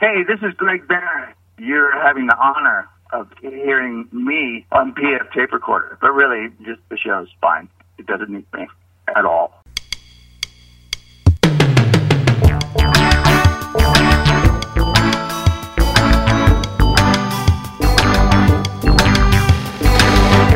Hey, 0.00 0.24
this 0.26 0.38
is 0.40 0.54
Greg 0.54 0.88
Barron. 0.88 1.34
You're 1.58 1.92
having 1.92 2.26
the 2.26 2.34
honor 2.34 2.88
of 3.12 3.28
hearing 3.42 4.08
me 4.10 4.64
on 4.72 4.94
PF 4.94 5.30
tape 5.30 5.52
recorder, 5.52 5.98
but 6.00 6.12
really, 6.12 6.48
just 6.64 6.80
the 6.88 6.96
show's 6.96 7.28
fine. 7.38 7.68
It 7.98 8.06
doesn't 8.06 8.30
need 8.30 8.46
me 8.54 8.66
at 9.14 9.26
all. 9.26 9.62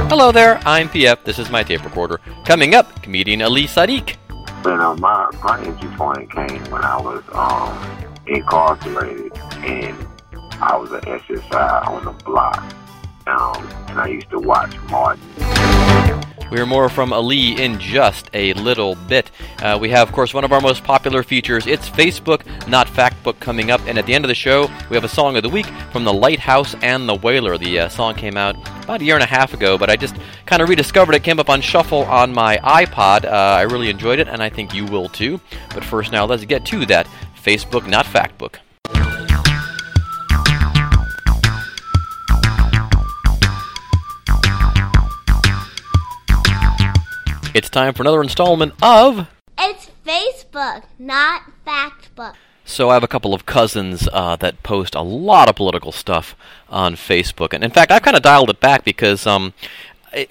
Hello 0.09 0.33
there, 0.33 0.59
I'm 0.65 0.89
PF. 0.89 1.23
This 1.25 1.39
is 1.39 1.51
my 1.51 1.63
tape 1.63 1.85
recorder. 1.85 2.19
Coming 2.47 2.75
up, 2.75 3.03
comedian 3.03 3.43
Ali 3.43 3.65
Siddiq. 3.65 4.17
You 4.65 4.77
know, 4.79 4.97
my 4.97 5.31
my 5.43 5.63
entry 5.63 5.91
point 5.99 6.33
came 6.33 6.65
when 6.71 6.83
I 6.83 6.97
was 6.97 7.23
um, 7.35 8.14
incarcerated 8.27 9.36
and 9.56 10.06
I 10.61 10.77
was 10.77 10.93
an 10.93 11.00
SSI 11.00 11.88
on 11.88 12.05
the 12.05 12.12
block. 12.24 12.74
Um, 13.27 13.66
and 13.88 14.01
I 14.01 14.06
used 14.09 14.30
to 14.30 14.38
watch 14.38 14.78
Martin. 14.91 15.23
We 16.51 16.59
hear 16.59 16.66
more 16.66 16.88
from 16.88 17.12
Ali 17.12 17.60
in 17.60 17.80
just 17.80 18.30
a 18.32 18.52
little 18.55 18.95
bit. 18.95 19.30
Uh, 19.60 19.79
we 19.80 19.88
have, 19.88 20.09
of 20.09 20.15
course, 20.15 20.32
one 20.32 20.45
of 20.45 20.52
our 20.52 20.60
most 20.60 20.84
popular 20.84 21.23
features. 21.23 21.66
It's 21.66 21.88
Facebook, 21.88 22.46
not 22.68 22.87
Factbook, 22.87 23.41
coming 23.41 23.70
up. 23.70 23.80
And 23.87 23.98
at 23.98 24.06
the 24.06 24.15
end 24.15 24.24
of 24.24 24.29
the 24.29 24.34
show, 24.34 24.70
we 24.88 24.95
have 24.95 25.04
a 25.04 25.09
song 25.09 25.37
of 25.37 25.43
the 25.43 25.48
week 25.48 25.66
from 25.91 26.04
The 26.04 26.12
Lighthouse 26.12 26.77
and 26.82 27.09
the 27.09 27.15
Whaler. 27.15 27.59
The 27.59 27.80
uh, 27.80 27.88
song 27.88 28.15
came 28.15 28.37
out 28.37 28.56
about 28.84 29.01
a 29.01 29.04
year 29.04 29.15
and 29.15 29.24
a 29.24 29.27
half 29.27 29.52
ago, 29.54 29.77
but 29.79 29.91
I 29.91 29.96
just 29.96 30.16
kind 30.46 30.62
of 30.62 30.68
rediscovered 30.68 31.15
it. 31.15 31.24
Came 31.24 31.41
up 31.41 31.48
on 31.48 31.60
shuffle 31.60 32.04
on 32.04 32.32
my 32.32 32.59
iPod. 32.59 33.24
Uh, 33.24 33.30
I 33.30 33.62
really 33.62 33.88
enjoyed 33.88 34.18
it, 34.18 34.29
and 34.29 34.43
I 34.43 34.51
think 34.51 34.74
you 34.74 34.84
will 34.84 35.09
too. 35.09 35.41
But 35.74 35.82
first, 35.82 36.12
now 36.12 36.24
let's 36.24 36.45
get 36.45 36.65
to 36.66 36.87
that 36.87 37.09
Facebook, 37.45 37.87
not 37.87 38.07
Factbook. 38.07 38.57
It's 47.55 47.68
time 47.68 47.93
for 47.93 48.02
another 48.02 48.23
installment 48.23 48.73
of. 48.83 49.29
It's 49.59 49.91
Facebook, 50.07 50.85
not 50.99 51.43
Factbook. 51.66 52.35
So 52.65 52.88
I 52.88 52.95
have 52.95 53.05
a 53.05 53.09
couple 53.09 53.35
of 53.35 53.45
cousins 53.45 54.09
uh, 54.11 54.37
that 54.37 54.63
post 54.63 54.95
a 54.95 55.02
lot 55.02 55.51
of 55.51 55.55
political 55.55 55.93
stuff 55.93 56.35
on 56.71 56.95
Facebook, 56.95 57.52
and 57.52 57.63
in 57.63 57.71
fact, 57.71 57.93
I've 57.93 58.01
kind 58.01 58.16
of 58.16 58.23
dialed 58.23 58.49
it 58.49 58.59
back 58.59 58.85
because 58.85 59.27
um, 59.27 59.52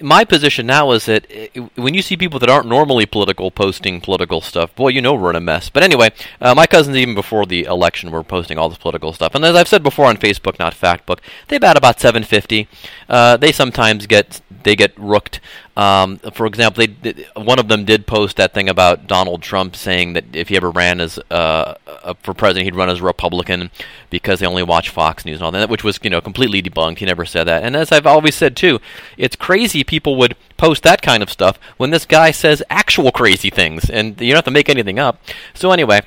my 0.00 0.24
position 0.24 0.66
now 0.66 0.92
is 0.92 1.06
that 1.06 1.26
when 1.74 1.94
you 1.94 2.02
see 2.02 2.16
people 2.16 2.38
that 2.40 2.50
aren't 2.50 2.66
normally 2.66 3.06
political 3.06 3.50
posting 3.50 4.00
political 4.00 4.40
stuff, 4.40 4.74
boy, 4.74 4.88
you 4.88 5.00
know 5.00 5.14
we're 5.14 5.30
in 5.30 5.36
a 5.36 5.40
mess. 5.40 5.70
But 5.70 5.82
anyway, 5.82 6.10
uh, 6.40 6.54
my 6.54 6.66
cousins, 6.66 6.96
even 6.96 7.14
before 7.14 7.46
the 7.46 7.64
election, 7.64 8.10
were 8.10 8.22
posting 8.22 8.58
all 8.58 8.68
this 8.68 8.78
political 8.78 9.12
stuff. 9.12 9.34
And 9.34 9.44
as 9.44 9.54
I've 9.54 9.68
said 9.68 9.82
before 9.82 10.06
on 10.06 10.16
Facebook, 10.16 10.58
not 10.58 10.74
Factbook, 10.74 11.18
they 11.48 11.58
bat 11.58 11.76
about 11.76 12.00
750. 12.00 12.68
Uh, 13.08 13.36
they 13.36 13.52
sometimes 13.52 14.06
get 14.06 14.40
they 14.62 14.76
get 14.76 14.98
rooked. 14.98 15.40
Um, 15.76 16.18
for 16.18 16.46
example, 16.46 16.86
they, 16.86 17.26
one 17.34 17.58
of 17.58 17.68
them 17.68 17.84
did 17.84 18.06
post 18.06 18.36
that 18.36 18.54
thing 18.54 18.68
about 18.68 19.06
Donald 19.06 19.42
Trump 19.42 19.74
saying 19.74 20.12
that 20.12 20.24
if 20.32 20.48
he 20.48 20.56
ever 20.56 20.70
ran 20.70 21.00
as 21.00 21.18
uh, 21.30 21.74
uh, 21.86 22.14
for 22.22 22.32
president, 22.32 22.64
he'd 22.64 22.76
run 22.76 22.88
as 22.88 23.00
a 23.00 23.04
Republican 23.04 23.70
because 24.08 24.38
they 24.38 24.46
only 24.46 24.62
watch 24.62 24.90
Fox 24.90 25.24
News 25.24 25.38
and 25.38 25.44
all 25.44 25.50
that, 25.50 25.68
which 25.68 25.82
was 25.82 25.98
you 26.02 26.10
know 26.10 26.20
completely 26.20 26.62
debunked. 26.62 26.98
He 26.98 27.06
never 27.06 27.24
said 27.24 27.44
that. 27.44 27.64
And 27.64 27.74
as 27.74 27.90
I've 27.90 28.06
always 28.06 28.34
said 28.36 28.56
too, 28.56 28.80
it's 29.16 29.36
crazy 29.36 29.82
people 29.82 30.16
would 30.16 30.36
post 30.56 30.84
that 30.84 31.02
kind 31.02 31.22
of 31.22 31.30
stuff 31.30 31.58
when 31.76 31.90
this 31.90 32.06
guy 32.06 32.30
says 32.30 32.62
actual 32.70 33.10
crazy 33.10 33.50
things, 33.50 33.90
and 33.90 34.20
you 34.20 34.28
don't 34.28 34.38
have 34.38 34.44
to 34.44 34.50
make 34.52 34.68
anything 34.68 34.98
up. 34.98 35.20
So 35.54 35.72
anyway 35.72 36.02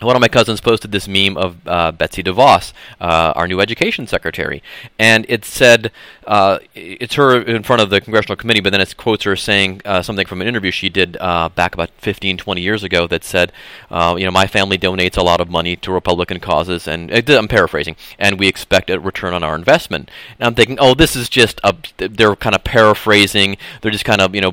one 0.00 0.16
of 0.16 0.20
my 0.20 0.28
cousins 0.28 0.60
posted 0.60 0.92
this 0.92 1.06
meme 1.06 1.36
of 1.36 1.56
uh, 1.66 1.92
Betsy 1.92 2.22
DeVos, 2.22 2.72
uh, 3.00 3.32
our 3.36 3.46
new 3.46 3.60
education 3.60 4.06
secretary, 4.06 4.62
and 4.98 5.26
it 5.28 5.44
said 5.44 5.92
uh, 6.26 6.58
it's 6.74 7.14
her 7.14 7.40
in 7.40 7.62
front 7.62 7.82
of 7.82 7.90
the 7.90 8.00
congressional 8.00 8.36
committee, 8.36 8.60
but 8.60 8.70
then 8.70 8.80
it 8.80 8.96
quotes 8.96 9.24
her 9.24 9.36
saying 9.36 9.82
uh, 9.84 10.02
something 10.02 10.26
from 10.26 10.40
an 10.40 10.48
interview 10.48 10.70
she 10.70 10.88
did 10.88 11.16
uh, 11.20 11.48
back 11.48 11.74
about 11.74 11.90
15, 11.98 12.36
20 12.36 12.60
years 12.60 12.82
ago 12.82 13.06
that 13.06 13.24
said, 13.24 13.52
uh, 13.90 14.14
you 14.18 14.24
know, 14.24 14.30
my 14.30 14.46
family 14.46 14.78
donates 14.78 15.16
a 15.16 15.22
lot 15.22 15.40
of 15.40 15.50
money 15.50 15.76
to 15.76 15.92
Republican 15.92 16.40
causes, 16.40 16.86
and 16.86 17.10
I'm 17.10 17.48
paraphrasing, 17.48 17.96
and 18.18 18.38
we 18.38 18.48
expect 18.48 18.90
a 18.90 19.00
return 19.00 19.34
on 19.34 19.42
our 19.42 19.54
investment. 19.54 20.10
And 20.38 20.46
I'm 20.46 20.54
thinking, 20.54 20.78
oh, 20.80 20.94
this 20.94 21.16
is 21.16 21.28
just 21.28 21.60
a, 21.64 21.74
they're 21.98 22.36
kind 22.36 22.54
of 22.54 22.64
paraphrasing, 22.64 23.56
they're 23.82 23.90
just 23.90 24.04
kind 24.04 24.20
of, 24.20 24.34
you 24.34 24.40
know, 24.40 24.52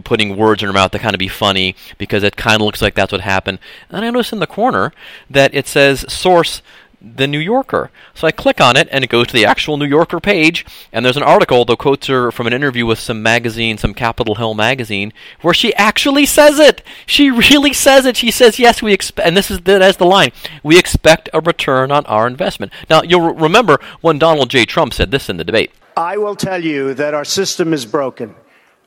putting 0.00 0.36
words 0.36 0.62
in 0.62 0.68
her 0.68 0.72
mouth 0.72 0.92
to 0.92 0.98
kind 0.98 1.14
of 1.14 1.18
be 1.18 1.28
funny 1.28 1.74
because 1.98 2.22
it 2.22 2.36
kind 2.36 2.56
of 2.56 2.62
looks 2.62 2.82
like 2.82 2.94
that's 2.94 3.12
what 3.12 3.20
happened. 3.20 3.58
And 3.88 4.04
I 4.04 4.10
notice 4.10 4.32
in 4.32 4.40
the 4.40 4.46
corner 4.46 4.83
that 5.30 5.54
it 5.54 5.66
says 5.66 6.04
source 6.12 6.62
the 7.04 7.26
New 7.26 7.38
Yorker. 7.38 7.90
So 8.14 8.26
I 8.26 8.32
click 8.32 8.60
on 8.60 8.76
it, 8.76 8.88
and 8.90 9.04
it 9.04 9.10
goes 9.10 9.26
to 9.28 9.34
the 9.34 9.44
actual 9.44 9.76
New 9.76 9.84
Yorker 9.84 10.20
page, 10.20 10.64
and 10.92 11.04
there's 11.04 11.16
an 11.16 11.22
article, 11.22 11.64
the 11.64 11.76
quotes 11.76 12.08
are 12.08 12.32
from 12.32 12.46
an 12.46 12.52
interview 12.52 12.86
with 12.86 12.98
some 12.98 13.22
magazine, 13.22 13.76
some 13.76 13.94
Capitol 13.94 14.36
Hill 14.36 14.54
magazine, 14.54 15.12
where 15.42 15.54
she 15.54 15.74
actually 15.74 16.26
says 16.26 16.58
it. 16.58 16.82
She 17.06 17.30
really 17.30 17.72
says 17.72 18.06
it. 18.06 18.16
She 18.16 18.30
says, 18.30 18.58
"Yes, 18.58 18.82
we 18.82 18.92
expect," 18.92 19.26
and 19.26 19.36
this 19.36 19.50
is 19.50 19.58
the, 19.58 19.78
that's 19.78 19.98
the 19.98 20.06
line: 20.06 20.32
"We 20.62 20.78
expect 20.78 21.28
a 21.34 21.40
return 21.40 21.92
on 21.92 22.06
our 22.06 22.26
investment." 22.26 22.72
Now 22.88 23.02
you'll 23.02 23.34
remember 23.34 23.78
when 24.00 24.18
Donald 24.18 24.50
J. 24.50 24.64
Trump 24.64 24.94
said 24.94 25.10
this 25.10 25.28
in 25.28 25.36
the 25.36 25.44
debate. 25.44 25.72
I 25.96 26.16
will 26.16 26.34
tell 26.34 26.64
you 26.64 26.94
that 26.94 27.14
our 27.14 27.24
system 27.24 27.72
is 27.72 27.86
broken. 27.86 28.34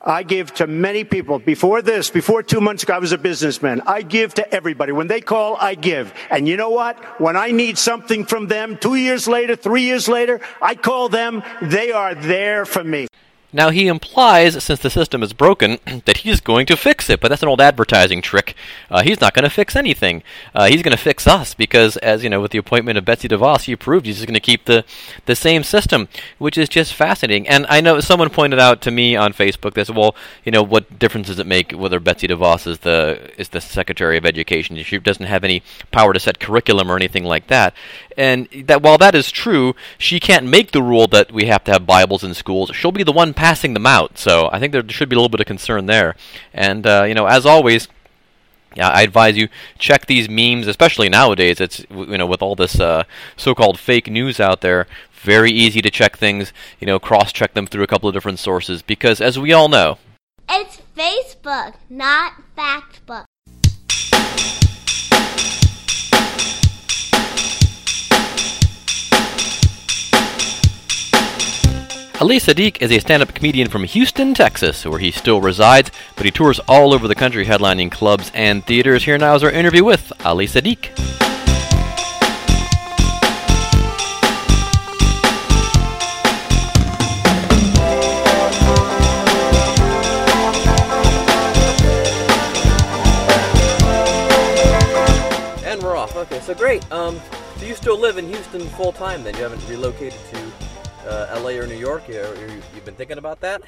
I 0.08 0.22
give 0.22 0.54
to 0.54 0.66
many 0.66 1.04
people. 1.04 1.38
Before 1.38 1.82
this, 1.82 2.08
before 2.08 2.42
two 2.42 2.62
months 2.62 2.82
ago, 2.82 2.94
I 2.94 2.98
was 2.98 3.12
a 3.12 3.18
businessman. 3.18 3.82
I 3.86 4.00
give 4.00 4.32
to 4.34 4.54
everybody. 4.54 4.90
When 4.90 5.06
they 5.06 5.20
call, 5.20 5.56
I 5.56 5.74
give. 5.74 6.14
And 6.30 6.48
you 6.48 6.56
know 6.56 6.70
what? 6.70 6.96
When 7.20 7.36
I 7.36 7.50
need 7.50 7.76
something 7.76 8.24
from 8.24 8.46
them, 8.46 8.78
two 8.78 8.94
years 8.94 9.28
later, 9.28 9.54
three 9.54 9.82
years 9.82 10.08
later, 10.08 10.40
I 10.62 10.76
call 10.76 11.10
them. 11.10 11.42
They 11.60 11.92
are 11.92 12.14
there 12.14 12.64
for 12.64 12.82
me. 12.82 13.08
Now, 13.50 13.70
he 13.70 13.86
implies, 13.86 14.62
since 14.62 14.80
the 14.80 14.90
system 14.90 15.22
is 15.22 15.32
broken, 15.32 15.78
that 16.04 16.18
he's 16.18 16.40
going 16.40 16.66
to 16.66 16.76
fix 16.76 17.08
it, 17.08 17.18
but 17.18 17.28
that's 17.28 17.42
an 17.42 17.48
old 17.48 17.62
advertising 17.62 18.20
trick. 18.20 18.54
Uh, 18.90 19.02
he's 19.02 19.22
not 19.22 19.32
going 19.32 19.44
to 19.44 19.50
fix 19.50 19.74
anything. 19.74 20.22
Uh, 20.54 20.66
he's 20.66 20.82
going 20.82 20.96
to 20.96 21.02
fix 21.02 21.26
us, 21.26 21.54
because, 21.54 21.96
as 21.98 22.22
you 22.22 22.28
know, 22.28 22.42
with 22.42 22.50
the 22.50 22.58
appointment 22.58 22.98
of 22.98 23.06
Betsy 23.06 23.26
DeVos, 23.26 23.62
he 23.62 23.74
proved 23.74 24.04
he's 24.04 24.16
just 24.16 24.26
going 24.26 24.34
to 24.34 24.40
keep 24.40 24.66
the, 24.66 24.84
the 25.24 25.34
same 25.34 25.62
system, 25.62 26.08
which 26.36 26.58
is 26.58 26.68
just 26.68 26.92
fascinating. 26.92 27.48
And 27.48 27.64
I 27.70 27.80
know 27.80 28.00
someone 28.00 28.28
pointed 28.28 28.58
out 28.58 28.82
to 28.82 28.90
me 28.90 29.16
on 29.16 29.32
Facebook, 29.32 29.74
said, 29.82 29.96
well, 29.96 30.14
you 30.44 30.52
know, 30.52 30.62
what 30.62 30.98
difference 30.98 31.28
does 31.28 31.38
it 31.38 31.46
make 31.46 31.72
whether 31.72 32.00
Betsy 32.00 32.28
DeVos 32.28 32.66
is 32.66 32.80
the, 32.80 33.32
is 33.38 33.48
the 33.48 33.62
Secretary 33.62 34.18
of 34.18 34.26
Education? 34.26 34.76
She 34.82 34.98
doesn't 34.98 35.24
have 35.24 35.42
any 35.42 35.62
power 35.90 36.12
to 36.12 36.20
set 36.20 36.38
curriculum 36.38 36.90
or 36.90 36.96
anything 36.96 37.24
like 37.24 37.46
that. 37.46 37.72
And 38.18 38.48
that 38.64 38.82
while 38.82 38.98
that 38.98 39.14
is 39.14 39.30
true, 39.30 39.74
she 39.96 40.20
can't 40.20 40.44
make 40.44 40.72
the 40.72 40.82
rule 40.82 41.06
that 41.06 41.32
we 41.32 41.46
have 41.46 41.64
to 41.64 41.72
have 41.72 41.86
Bibles 41.86 42.24
in 42.24 42.34
schools. 42.34 42.72
She'll 42.74 42.92
be 42.92 43.04
the 43.04 43.12
one 43.12 43.32
passing 43.38 43.72
them 43.72 43.86
out. 43.86 44.18
So 44.18 44.50
I 44.52 44.58
think 44.58 44.72
there 44.72 44.82
should 44.88 45.08
be 45.08 45.14
a 45.14 45.18
little 45.18 45.28
bit 45.28 45.40
of 45.40 45.46
concern 45.46 45.86
there. 45.86 46.16
And 46.52 46.84
uh, 46.84 47.04
you 47.06 47.14
know, 47.14 47.26
as 47.26 47.46
always, 47.46 47.86
I 48.76 49.02
advise 49.02 49.36
you 49.36 49.48
check 49.78 50.06
these 50.06 50.28
memes, 50.28 50.66
especially 50.66 51.08
nowadays. 51.08 51.60
It's 51.60 51.86
you 51.88 52.18
know 52.18 52.26
with 52.26 52.42
all 52.42 52.56
this 52.56 52.80
uh, 52.80 53.04
so-called 53.36 53.78
fake 53.78 54.08
news 54.08 54.40
out 54.40 54.60
there, 54.60 54.88
very 55.22 55.52
easy 55.52 55.80
to 55.82 55.90
check 55.90 56.16
things. 56.16 56.52
You 56.80 56.88
know, 56.88 56.98
cross-check 56.98 57.54
them 57.54 57.68
through 57.68 57.84
a 57.84 57.86
couple 57.86 58.08
of 58.08 58.14
different 58.14 58.40
sources 58.40 58.82
because, 58.82 59.20
as 59.20 59.38
we 59.38 59.52
all 59.52 59.68
know, 59.68 59.98
it's 60.50 60.82
Facebook, 60.96 61.74
not 61.88 62.32
Factbook. 62.56 63.24
Ali 72.20 72.38
Siddiq 72.40 72.82
is 72.82 72.90
a 72.90 72.98
stand 72.98 73.22
up 73.22 73.32
comedian 73.32 73.68
from 73.68 73.84
Houston, 73.84 74.34
Texas, 74.34 74.84
where 74.84 74.98
he 74.98 75.12
still 75.12 75.40
resides, 75.40 75.92
but 76.16 76.24
he 76.24 76.32
tours 76.32 76.58
all 76.66 76.92
over 76.92 77.06
the 77.06 77.14
country 77.14 77.46
headlining 77.46 77.92
clubs 77.92 78.32
and 78.34 78.66
theaters. 78.66 79.04
Here 79.04 79.16
now 79.18 79.36
is 79.36 79.44
our 79.44 79.52
interview 79.52 79.84
with 79.84 80.12
Ali 80.26 80.48
Siddiq. 80.48 80.88
And 95.64 95.80
we're 95.80 95.96
off. 95.96 96.16
Okay, 96.16 96.40
so 96.40 96.52
great. 96.52 96.90
Um, 96.90 97.20
so 97.58 97.64
you 97.64 97.76
still 97.76 97.96
live 97.96 98.18
in 98.18 98.26
Houston 98.26 98.62
full 98.70 98.90
time 98.90 99.22
then? 99.22 99.36
You 99.36 99.44
haven't 99.44 99.64
relocated 99.68 100.18
to 100.32 100.67
uh, 101.08 101.40
LA 101.40 101.50
or 101.50 101.66
New 101.66 101.78
York? 101.78 102.08
You, 102.08 102.24
you've 102.74 102.84
been 102.84 102.94
thinking 102.94 103.18
about 103.18 103.40
that? 103.40 103.62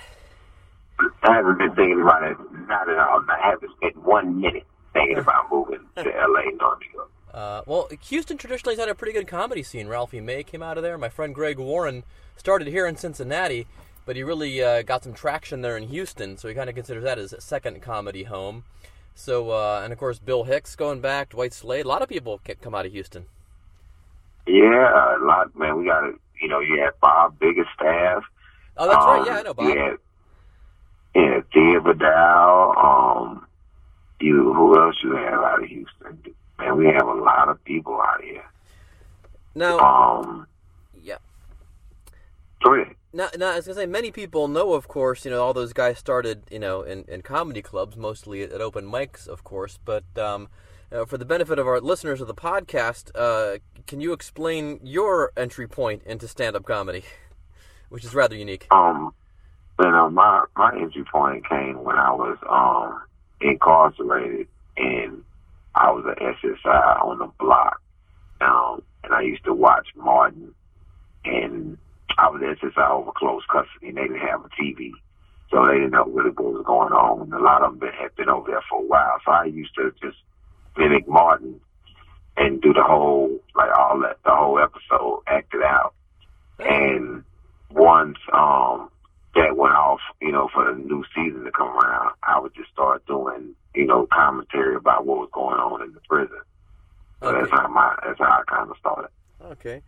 I 1.22 1.34
haven't 1.34 1.58
been 1.58 1.74
thinking 1.74 2.02
about 2.02 2.22
it, 2.22 2.36
not 2.68 2.88
at 2.88 2.98
all. 2.98 3.24
I 3.28 3.50
haven't 3.50 3.70
spent 3.76 3.96
one 4.04 4.40
minute 4.40 4.64
thinking 4.92 5.18
about 5.18 5.50
moving 5.50 5.80
to 5.96 6.02
LA 6.02 6.50
nor 6.58 6.78
New 6.78 6.92
York. 6.94 7.10
Uh, 7.32 7.62
well, 7.66 7.88
Houston 8.08 8.36
traditionally 8.36 8.74
has 8.74 8.80
had 8.80 8.88
a 8.88 8.94
pretty 8.94 9.12
good 9.12 9.26
comedy 9.26 9.62
scene. 9.62 9.88
Ralphie 9.88 10.20
May 10.20 10.42
came 10.42 10.62
out 10.62 10.76
of 10.76 10.82
there. 10.82 10.98
My 10.98 11.08
friend 11.08 11.34
Greg 11.34 11.58
Warren 11.58 12.02
started 12.36 12.68
here 12.68 12.86
in 12.86 12.96
Cincinnati, 12.96 13.66
but 14.04 14.16
he 14.16 14.22
really 14.22 14.62
uh, 14.62 14.82
got 14.82 15.04
some 15.04 15.12
traction 15.14 15.62
there 15.62 15.76
in 15.76 15.84
Houston, 15.84 16.36
so 16.36 16.48
he 16.48 16.54
kind 16.54 16.68
of 16.68 16.74
considers 16.74 17.04
that 17.04 17.18
his 17.18 17.34
second 17.38 17.80
comedy 17.82 18.24
home. 18.24 18.64
So, 19.14 19.50
uh, 19.50 19.82
and 19.84 19.92
of 19.92 19.98
course, 19.98 20.18
Bill 20.18 20.44
Hicks 20.44 20.74
going 20.74 21.00
back, 21.00 21.30
Dwight 21.30 21.52
Slade. 21.52 21.84
A 21.84 21.88
lot 21.88 22.02
of 22.02 22.08
people 22.08 22.40
come 22.60 22.74
out 22.74 22.86
of 22.86 22.92
Houston. 22.92 23.26
Yeah, 24.46 25.16
a 25.16 25.22
lot, 25.24 25.54
man. 25.56 25.78
We 25.78 25.84
got, 25.84 26.04
a, 26.04 26.12
you 26.40 26.48
know, 26.48 26.60
you 26.60 26.80
had 26.80 26.92
Bob 27.00 27.38
Biggerstaff. 27.38 28.22
Oh, 28.76 28.86
that's 28.88 29.04
right. 29.04 29.20
Um, 29.20 29.26
Yeah, 29.26 29.36
I 29.38 29.42
know 29.42 29.54
Bob. 29.54 29.68
You 29.68 29.78
had, 29.78 29.98
yeah, 31.14 31.40
Thea 31.52 31.80
Vidale. 31.80 32.76
Um, 32.84 33.46
you, 34.20 34.52
who 34.54 34.80
else 34.80 34.96
you 35.02 35.16
have 35.16 35.40
out 35.40 35.62
of 35.62 35.68
Houston? 35.68 36.18
Man, 36.58 36.76
we 36.76 36.86
have 36.86 37.06
a 37.06 37.14
lot 37.14 37.48
of 37.48 37.62
people 37.64 38.00
out 38.00 38.22
here. 38.22 38.44
Now, 39.54 39.78
Um, 39.78 40.46
yeah. 41.02 41.16
go 42.62 42.74
ahead. 42.74 42.94
Now, 43.12 43.28
now, 43.36 43.52
I 43.52 43.56
was 43.56 43.66
gonna 43.66 43.74
say, 43.74 43.86
many 43.86 44.12
people 44.12 44.46
know, 44.46 44.74
of 44.74 44.86
course, 44.86 45.24
you 45.24 45.32
know, 45.32 45.42
all 45.42 45.52
those 45.52 45.72
guys 45.72 45.98
started, 45.98 46.44
you 46.48 46.60
know, 46.60 46.82
in, 46.82 47.04
in 47.08 47.22
comedy 47.22 47.60
clubs, 47.60 47.96
mostly 47.96 48.42
at, 48.42 48.52
open 48.60 48.84
mics, 48.86 49.26
of 49.26 49.42
course. 49.42 49.78
But 49.84 50.04
um, 50.16 50.48
know, 50.90 51.06
for 51.06 51.18
the 51.18 51.24
benefit 51.24 51.58
of 51.58 51.66
our 51.66 51.80
listeners 51.80 52.20
of 52.20 52.26
the 52.26 52.34
podcast, 52.34 53.10
uh, 53.14 53.58
can 53.86 54.00
you 54.00 54.12
explain 54.12 54.80
your 54.82 55.32
entry 55.36 55.66
point 55.66 56.02
into 56.04 56.28
stand-up 56.28 56.64
comedy, 56.64 57.04
which 57.88 58.04
is 58.04 58.14
rather 58.14 58.36
unique? 58.36 58.66
Um, 58.70 59.14
you 59.80 59.90
know, 59.90 60.10
my 60.10 60.44
my 60.56 60.74
entry 60.76 61.04
point 61.10 61.48
came 61.48 61.82
when 61.82 61.96
I 61.96 62.12
was 62.12 62.36
um 62.48 63.02
incarcerated 63.40 64.46
and 64.76 65.24
I 65.74 65.90
was 65.90 66.04
an 66.06 66.34
SSI 66.34 67.04
on 67.04 67.18
the 67.18 67.30
block. 67.38 67.80
Um, 68.40 68.82
and 69.04 69.14
I 69.14 69.22
used 69.22 69.44
to 69.44 69.54
watch 69.54 69.88
Martin, 69.96 70.54
and 71.24 71.78
I 72.18 72.28
was 72.28 72.42
SSI 72.42 72.90
over 72.90 73.12
close 73.12 73.42
custody, 73.50 73.88
and 73.88 73.96
they 73.96 74.02
didn't 74.02 74.20
have 74.20 74.44
a 74.44 74.48
TV, 74.48 74.92
so 75.50 75.64
they 75.66 75.74
didn't 75.74 75.92
know 75.92 76.04
really 76.04 76.30
what 76.30 76.52
was 76.52 76.64
going 76.66 76.92
on. 76.92 77.22
And 77.22 77.32
a 77.34 77.38
lot 77.38 77.62
of 77.62 77.78
them 77.78 77.90
had 77.90 78.14
been 78.16 78.28
over 78.28 78.50
there 78.50 78.62
for 78.68 78.80
a 78.80 78.86
while, 78.86 79.18
so 79.24 79.32
I 79.32 79.44
used 79.44 79.74
to 79.76 79.92
just 80.02 80.16
mimic 80.76 81.08
Martin 81.08 81.60
and 82.36 82.60
do 82.60 82.72
the 82.72 82.82
whole 82.82 83.38
like 83.54 83.70
all 83.76 84.00
that 84.00 84.18
the 84.24 84.30
whole 84.30 84.58
episode 84.58 85.22
acted 85.26 85.62
out. 85.62 85.94
And 86.58 87.24
once 87.70 88.18
um 88.32 88.90
that 89.34 89.56
went 89.56 89.74
off, 89.74 90.00
you 90.20 90.32
know, 90.32 90.48
for 90.52 90.64
the 90.64 90.78
new 90.78 91.04
season 91.14 91.44
to 91.44 91.52
come 91.52 91.68
around, 91.68 92.10
I 92.22 92.40
would 92.40 92.54
just 92.54 92.70
start 92.70 93.06
doing, 93.06 93.54
you 93.74 93.86
know, 93.86 94.08
commentary 94.12 94.74
about 94.74 95.06
what 95.06 95.18
was 95.18 95.28
going 95.32 95.60
on 95.60 95.82
in 95.82 95.92
the 95.92 96.00
prison. 96.08 96.40
So 97.22 97.32
that's 97.32 97.50
how 97.50 97.68
my 97.68 97.96
that's 98.04 98.18
how 98.18 98.24
I 98.24 98.42
kind 98.48 98.70
of 98.70 98.76
started. 98.78 99.10
Okay. 99.42 99.82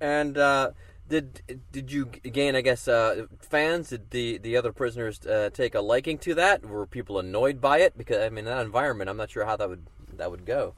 And 0.00 0.36
uh, 0.36 0.72
did 1.08 1.42
did 1.70 1.92
you 1.92 2.06
gain, 2.06 2.56
I 2.56 2.60
guess, 2.60 2.88
uh, 2.88 3.26
fans? 3.40 3.90
Did 3.90 4.10
the 4.10 4.38
the 4.38 4.56
other 4.56 4.72
prisoners 4.72 5.24
uh, 5.26 5.50
take 5.52 5.74
a 5.74 5.80
liking 5.80 6.18
to 6.18 6.34
that? 6.34 6.64
Were 6.64 6.86
people 6.86 7.18
annoyed 7.18 7.60
by 7.60 7.78
it? 7.78 7.96
Because 7.96 8.18
I 8.18 8.28
mean, 8.28 8.44
that 8.46 8.64
environment, 8.64 9.08
I'm 9.08 9.16
not 9.16 9.30
sure 9.30 9.44
how 9.44 9.56
that 9.56 9.68
would 9.68 9.86
that 10.18 10.30
would 10.30 10.46
go. 10.46 10.74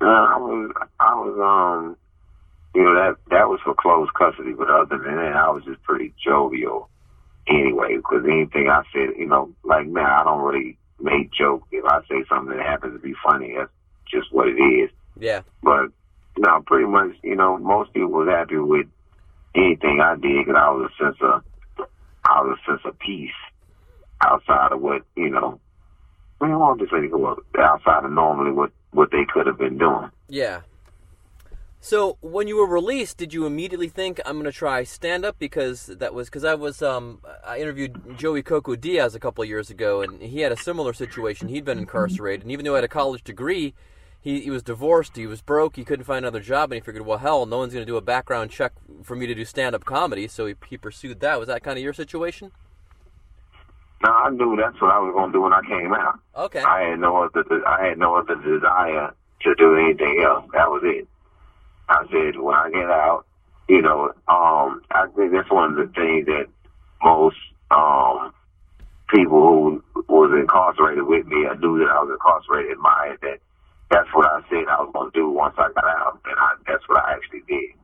Uh, 0.00 0.04
I 0.04 0.36
was 0.36 0.72
I 1.00 1.14
was 1.14 1.38
um 1.40 1.96
you 2.74 2.82
know 2.82 2.94
that 2.94 3.16
that 3.30 3.48
was 3.48 3.60
for 3.64 3.74
close 3.74 4.08
custody, 4.16 4.52
but 4.52 4.68
other 4.68 4.98
than 4.98 5.16
that, 5.16 5.36
I 5.36 5.50
was 5.50 5.64
just 5.64 5.82
pretty 5.82 6.14
jovial 6.22 6.90
anyway. 7.48 7.96
Because 7.96 8.24
anything 8.26 8.68
I 8.68 8.82
said, 8.92 9.16
you 9.16 9.26
know, 9.26 9.52
like 9.64 9.86
man, 9.86 10.04
I 10.04 10.24
don't 10.24 10.42
really 10.42 10.78
make 11.00 11.32
jokes. 11.32 11.66
If 11.72 11.84
I 11.84 12.00
say 12.08 12.24
something 12.28 12.56
that 12.56 12.66
happens 12.66 12.94
to 12.94 12.98
be 13.00 13.14
funny, 13.24 13.54
that's 13.56 13.70
just 14.10 14.32
what 14.32 14.48
it 14.48 14.60
is. 14.60 14.90
Yeah. 15.18 15.42
But 15.62 15.88
no, 16.38 16.62
pretty 16.66 16.86
much, 16.86 17.12
you 17.22 17.34
know, 17.34 17.56
most 17.58 17.92
people 17.92 18.10
was 18.10 18.28
happy 18.28 18.56
with 18.56 18.86
anything 19.54 20.00
I 20.02 20.14
did 20.16 20.44
because 20.44 20.60
I 20.60 20.70
was 20.70 20.90
a 20.90 21.04
sense 21.04 21.16
of, 21.22 21.42
I 22.24 22.42
was 22.42 22.58
a 22.58 22.70
sense 22.70 22.82
of 22.84 22.98
peace 22.98 23.30
outside 24.22 24.72
of 24.72 24.80
what 24.80 25.02
you 25.16 25.30
know. 25.30 25.60
Mean, 26.40 26.52
I 26.52 26.56
won't 26.56 26.80
just 26.80 26.92
say 26.92 27.08
well, 27.10 27.38
outside 27.58 28.04
of 28.04 28.12
normally 28.12 28.52
what 28.52 28.70
what 28.92 29.10
they 29.10 29.24
could 29.32 29.46
have 29.46 29.58
been 29.58 29.78
doing. 29.78 30.10
Yeah. 30.28 30.60
So 31.80 32.18
when 32.20 32.48
you 32.48 32.56
were 32.56 32.66
released, 32.66 33.16
did 33.16 33.32
you 33.32 33.46
immediately 33.46 33.88
think 33.88 34.20
I'm 34.26 34.34
going 34.34 34.44
to 34.44 34.52
try 34.52 34.82
stand 34.82 35.24
up 35.24 35.38
because 35.38 35.86
that 35.86 36.12
was 36.12 36.28
because 36.28 36.44
I 36.44 36.54
was 36.54 36.82
um 36.82 37.20
I 37.46 37.58
interviewed 37.58 38.18
Joey 38.18 38.42
Coco 38.42 38.74
Diaz 38.74 39.14
a 39.14 39.20
couple 39.20 39.44
years 39.44 39.70
ago 39.70 40.02
and 40.02 40.20
he 40.20 40.40
had 40.40 40.52
a 40.52 40.56
similar 40.56 40.92
situation. 40.92 41.48
He'd 41.48 41.64
been 41.64 41.78
incarcerated 41.78 42.42
and 42.42 42.50
even 42.50 42.64
though 42.64 42.72
he 42.72 42.76
had 42.76 42.84
a 42.84 42.88
college 42.88 43.22
degree, 43.22 43.72
he 44.20 44.40
he 44.40 44.50
was 44.50 44.62
divorced, 44.64 45.16
he 45.16 45.26
was 45.26 45.40
broke, 45.40 45.76
he 45.76 45.84
couldn't 45.84 46.04
find 46.04 46.24
another 46.24 46.40
job, 46.40 46.72
and 46.72 46.82
he 46.82 46.84
figured, 46.84 47.06
well, 47.06 47.18
hell, 47.18 47.46
no 47.46 47.58
one's 47.58 47.72
going 47.72 47.86
to 47.86 47.90
do 47.90 47.96
a 47.96 48.02
background 48.02 48.50
check 48.50 48.72
for 49.04 49.14
me 49.14 49.26
to 49.28 49.34
do 49.36 49.44
stand 49.44 49.74
up 49.74 49.84
comedy, 49.84 50.26
so 50.26 50.46
he 50.46 50.54
he 50.68 50.76
pursued 50.76 51.20
that. 51.20 51.38
Was 51.38 51.46
that 51.46 51.62
kind 51.62 51.78
of 51.78 51.84
your 51.84 51.92
situation? 51.92 52.50
Now 54.06 54.22
I 54.22 54.30
knew 54.30 54.54
that's 54.54 54.80
what 54.80 54.94
I 54.94 55.00
was 55.00 55.12
going 55.18 55.32
to 55.32 55.36
do 55.36 55.42
when 55.42 55.52
I 55.52 55.62
came 55.66 55.92
out. 55.92 56.20
Okay. 56.46 56.62
I 56.62 56.90
had 56.90 57.00
no 57.00 57.24
other 57.24 57.42
I 57.66 57.88
had 57.88 57.98
no 57.98 58.14
other 58.14 58.36
desire 58.36 59.10
to 59.42 59.54
do 59.56 59.74
anything 59.74 60.22
else. 60.22 60.44
That 60.52 60.70
was 60.70 60.82
it. 60.84 61.08
I 61.88 62.06
said 62.06 62.38
when 62.38 62.54
I 62.54 62.70
get 62.70 62.86
out, 62.86 63.26
you 63.68 63.82
know, 63.82 64.12
um, 64.28 64.82
I 64.92 65.06
think 65.16 65.32
that's 65.32 65.50
one 65.50 65.72
of 65.72 65.76
the 65.76 65.92
things 65.92 66.26
that 66.26 66.46
most 67.02 67.36
um 67.72 68.32
people 69.10 69.82
who 69.94 70.04
was 70.06 70.30
incarcerated 70.38 71.02
with 71.02 71.26
me, 71.26 71.46
I 71.50 71.58
knew 71.58 71.78
that 71.82 71.90
I 71.90 71.98
was 71.98 72.14
incarcerated, 72.14 72.78
admired 72.78 73.18
that 73.22 73.38
that's 73.90 74.08
what 74.14 74.26
I 74.26 74.38
said 74.48 74.70
I 74.70 74.82
was 74.82 74.90
going 74.94 75.10
to 75.10 75.18
do 75.18 75.30
once 75.30 75.54
I 75.58 75.66
got 75.74 75.84
out, 75.84 76.20
and 76.26 76.38
I, 76.38 76.54
that's 76.66 76.86
what 76.88 77.02
I 77.02 77.14
actually 77.14 77.42
did. 77.48 77.74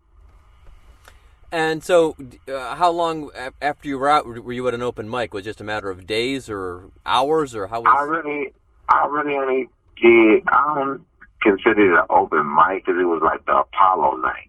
And 1.52 1.84
so, 1.84 2.16
uh, 2.48 2.74
how 2.76 2.90
long 2.90 3.30
after 3.60 3.86
you 3.86 3.98
were 3.98 4.08
out 4.08 4.26
were 4.26 4.52
you 4.54 4.66
at 4.68 4.74
an 4.74 4.80
open 4.80 5.10
mic? 5.10 5.34
Was 5.34 5.42
it 5.42 5.50
just 5.50 5.60
a 5.60 5.64
matter 5.64 5.90
of 5.90 6.06
days 6.06 6.48
or 6.48 6.90
hours, 7.04 7.54
or 7.54 7.66
how 7.66 7.82
was? 7.82 7.94
I 7.94 8.02
really, 8.04 8.54
I 8.88 9.04
really 9.04 9.36
only 9.36 9.68
did. 10.00 10.44
I 10.48 10.74
don't 10.74 11.04
consider 11.42 11.92
it 11.92 11.98
an 11.98 12.06
open 12.08 12.54
mic 12.54 12.86
because 12.86 12.98
it 12.98 13.04
was 13.04 13.20
like 13.22 13.44
the 13.44 13.58
Apollo 13.58 14.16
night. 14.16 14.48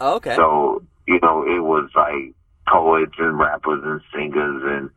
Oh, 0.00 0.14
okay. 0.14 0.36
So 0.36 0.84
you 1.08 1.18
know, 1.20 1.42
it 1.42 1.58
was 1.58 1.90
like 1.96 2.32
poets 2.68 3.14
and 3.18 3.36
rappers 3.36 3.82
and 3.84 4.00
singers 4.14 4.62
and 4.64 4.90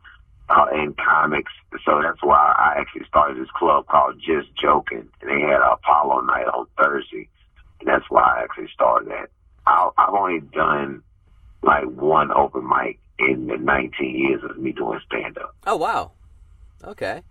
uh, 0.48 0.66
and 0.72 0.96
comics. 0.96 1.50
So 1.84 2.00
that's 2.00 2.22
why 2.22 2.54
I 2.56 2.78
actually 2.78 3.04
started 3.08 3.36
this 3.36 3.50
club 3.50 3.88
called 3.88 4.22
Just 4.24 4.54
Joking, 4.62 5.08
and 5.20 5.28
they 5.28 5.40
had 5.40 5.60
an 5.60 5.72
Apollo 5.72 6.20
night 6.20 6.46
on 6.46 6.66
Thursday, 6.80 7.28
and 7.80 7.88
that's 7.88 8.08
why 8.10 8.22
I 8.22 8.42
actually 8.44 8.68
started 8.72 9.08
that. 9.08 9.30
I, 9.66 9.90
I've 9.98 10.14
only 10.14 10.40
done 10.40 11.02
like 11.62 11.84
one 11.84 12.30
open 12.32 12.68
mic 12.68 12.98
in 13.18 13.46
the 13.48 13.56
19 13.56 14.16
years 14.16 14.42
of 14.48 14.56
me 14.58 14.72
doing 14.72 15.00
stand 15.06 15.38
up. 15.38 15.54
Oh 15.66 15.76
wow. 15.76 16.12
Okay. 16.84 17.22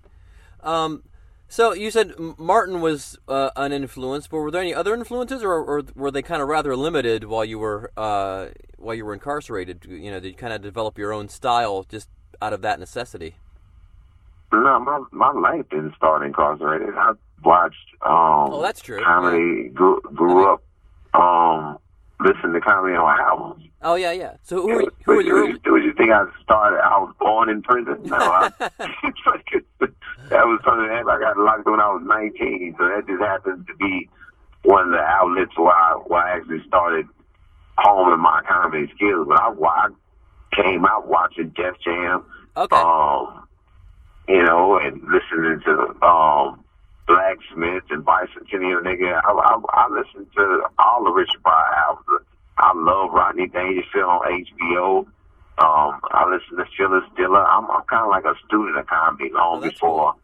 Um, 0.62 1.04
so 1.48 1.72
you 1.74 1.92
said 1.92 2.14
Martin 2.38 2.82
was 2.82 3.18
uh, 3.30 3.52
an 3.56 3.72
influence, 3.72 4.28
but 4.28 4.38
were 4.38 4.52
there 4.52 4.62
any 4.62 4.74
other 4.74 4.94
influences, 4.94 5.44
or, 5.44 5.54
or 5.54 5.84
were 5.96 6.12
they 6.12 6.22
kind 6.22 6.42
of 6.42 6.50
rather 6.50 6.76
limited 6.76 7.24
while 7.24 7.46
you 7.46 7.58
were 7.60 7.92
uh, 7.96 8.48
while 8.78 8.96
you 8.96 9.06
were 9.06 9.14
incarcerated? 9.14 9.86
You 9.88 10.12
know, 10.12 10.20
did 10.20 10.30
you 10.30 10.36
kind 10.36 10.52
of 10.52 10.62
develop 10.62 10.98
your 10.98 11.14
own 11.14 11.30
style 11.30 11.86
just 11.88 12.10
out 12.42 12.52
of 12.52 12.62
that 12.64 12.80
necessity? 12.82 13.36
No, 14.52 14.80
my 14.80 15.02
my 15.12 15.32
life 15.32 15.70
didn't 15.70 15.96
start 15.96 16.26
incarcerated. 16.26 16.90
I 16.98 17.14
watched 17.44 17.78
um 18.02 18.52
Oh, 18.52 18.62
that's 18.62 18.82
true. 18.82 19.02
comedy, 19.02 19.70
grew, 19.70 20.02
grew 20.14 20.54
up 20.54 20.62
um 21.14 21.78
listening 22.20 22.54
to 22.54 22.62
comedy 22.62 22.96
on 22.96 23.20
albums. 23.22 23.64
Oh 23.82 23.96
yeah, 23.96 24.12
yeah. 24.12 24.34
So 24.44 24.62
who 24.62 24.68
were, 24.68 24.92
who 25.06 25.12
were 25.12 25.16
Would 25.18 25.26
your 25.26 25.50
you, 25.50 25.60
would 25.66 25.84
you 25.84 25.94
think 25.94 26.12
I 26.12 26.26
started? 26.44 26.80
I 26.80 26.98
was 26.98 27.14
born 27.20 27.50
in 27.50 27.62
prison. 27.62 28.00
No, 28.04 28.18
I, 28.18 28.50
that 28.60 30.46
was 30.46 30.60
something 30.66 30.88
that 30.88 31.06
I 31.08 31.20
got 31.20 31.38
locked 31.38 31.66
when 31.66 31.80
I 31.80 31.90
was 31.90 32.02
19. 32.06 32.76
So 32.78 32.88
that 32.88 33.06
just 33.08 33.22
happened 33.22 33.68
to 33.68 33.76
be 33.76 34.10
one 34.64 34.88
of 34.88 34.92
the 34.92 35.00
outlets 35.00 35.56
where 35.58 35.76
I, 35.76 35.94
where 36.08 36.22
I 36.22 36.38
actually 36.38 36.64
started 36.68 37.08
honing 37.78 38.20
my 38.20 38.42
comedy 38.48 38.92
skills. 38.96 39.28
But 39.28 39.40
I, 39.40 39.50
I 39.52 39.90
came 40.56 40.86
out 40.86 41.08
watching 41.08 41.50
Def 41.50 41.76
Jam, 41.84 42.24
okay? 42.56 42.76
um, 42.76 43.48
you 44.28 44.44
know, 44.44 44.80
and 44.80 45.02
listening 45.04 45.62
to 45.66 46.06
um, 46.06 46.64
Blacksmith 47.06 47.84
and 47.92 48.04
Bicentennial 48.04 48.82
nigga. 48.82 49.22
I, 49.24 49.32
I, 49.32 49.60
I 49.70 49.88
listened 49.90 50.28
to 50.36 50.64
all 50.80 51.04
the 51.04 51.12
Richard 51.12 51.44
Pryor 51.44 51.76
albums. 51.76 52.26
I 52.58 52.72
love 52.76 53.12
Rodney 53.14 53.48
Dangerfield 53.48 54.06
on 54.06 54.22
HBO. 54.62 55.06
Um, 55.60 56.00
I 56.12 56.26
listen 56.30 56.58
to 56.58 56.66
Phyllis 56.78 57.04
Diller. 57.16 57.44
I'm, 57.46 57.70
I'm 57.72 57.84
kind 57.90 58.04
of 58.04 58.10
like 58.10 58.26
a 58.26 58.36
student 58.48 58.78
of 58.78 58.86
comedy 58.88 59.32
long 59.34 59.58
Oh, 59.58 59.62
before, 59.70 60.16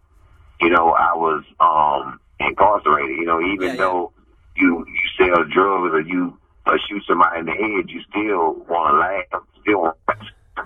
you 0.61 0.69
know, 0.69 0.91
I 0.91 1.13
was 1.15 1.43
um, 1.59 2.19
incarcerated. 2.39 3.17
You 3.17 3.25
know, 3.25 3.41
even 3.41 3.61
Yeah, 3.67 3.73
yeah. 3.73 3.77
though 3.77 4.11
you 4.55 4.85
you 4.87 5.09
sell 5.17 5.43
drugs 5.45 5.93
or 5.93 6.01
you 6.01 6.37
or 6.65 6.77
shoot 6.87 7.03
somebody 7.07 7.39
in 7.39 7.45
the 7.47 7.51
head, 7.51 7.89
you 7.89 8.01
still 8.09 8.53
want 8.69 8.93
to 8.93 8.99
laugh. 8.99 9.43
Still 9.61 9.81
want 9.81 9.97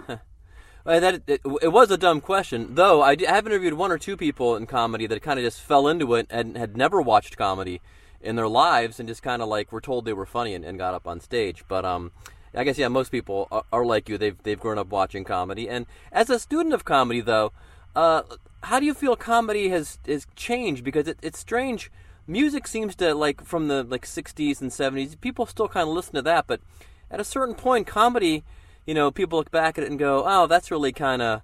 to 0.08 0.22
Well, 0.86 1.02
that 1.02 1.22
it, 1.28 1.42
it 1.62 1.72
was 1.72 1.92
a 1.92 1.98
dumb 1.98 2.22
question, 2.22 2.76
though. 2.76 3.02
I 3.02 3.18
have 3.28 3.46
interviewed 3.46 3.74
one 3.74 3.92
or 3.92 3.98
two 3.98 4.16
people 4.16 4.56
in 4.56 4.66
comedy 4.68 5.06
that 5.08 5.22
kind 5.22 5.38
of 5.40 5.44
just 5.44 5.60
fell 5.62 5.88
into 5.88 6.14
it 6.16 6.28
and 6.30 6.56
had 6.58 6.78
never 6.78 7.02
watched 7.02 7.38
comedy 7.38 7.82
in 8.22 8.36
their 8.36 8.48
lives, 8.48 9.00
and 9.00 9.08
just 9.08 9.24
kind 9.24 9.42
of 9.42 9.48
like 9.48 9.72
were 9.72 9.82
told 9.82 10.06
they 10.06 10.14
were 10.14 10.26
funny 10.26 10.54
and, 10.54 10.66
and 10.66 10.78
got 10.78 10.94
up 10.94 11.08
on 11.08 11.20
stage. 11.20 11.64
But 11.68 11.86
um, 11.86 12.12
I 12.54 12.64
guess 12.64 12.78
yeah, 12.78 12.88
most 12.88 13.12
people 13.12 13.48
are, 13.52 13.64
are 13.72 13.86
like 13.86 14.10
you. 14.10 14.18
They've 14.18 14.42
they've 14.44 14.60
grown 14.60 14.78
up 14.78 14.88
watching 14.88 15.24
comedy, 15.24 15.70
and 15.70 15.86
as 16.12 16.30
a 16.30 16.40
student 16.40 16.74
of 16.74 16.86
comedy, 16.86 17.22
though, 17.22 17.52
uh, 17.96 18.24
how 18.64 18.80
do 18.80 18.86
you 18.86 18.94
feel 18.94 19.16
comedy 19.16 19.70
has 19.70 20.00
has 20.08 20.28
changed? 20.36 20.84
Because 20.84 21.08
it, 21.08 21.20
it's 21.22 21.40
strange 21.40 21.92
music 22.28 22.68
seems 22.68 22.96
to 22.98 23.16
like 23.16 23.44
from 23.44 23.70
the 23.70 23.84
like 23.84 24.06
60s 24.06 24.60
and 24.60 24.70
70s 24.70 25.20
people 25.22 25.46
still 25.46 25.70
kind 25.70 25.88
of 25.88 25.96
listen 25.96 26.14
to 26.14 26.22
that 26.22 26.46
but 26.46 26.60
at 27.10 27.22
a 27.22 27.24
certain 27.24 27.56
point 27.56 27.88
comedy 27.88 28.44
you 28.86 28.94
know 28.94 29.10
people 29.10 29.40
look 29.40 29.50
back 29.50 29.78
at 29.78 29.86
it 29.86 29.90
and 29.90 29.98
go 29.98 30.24
oh 30.28 30.46
that's 30.46 30.70
really 30.70 30.92
kind 30.92 31.22
of 31.22 31.42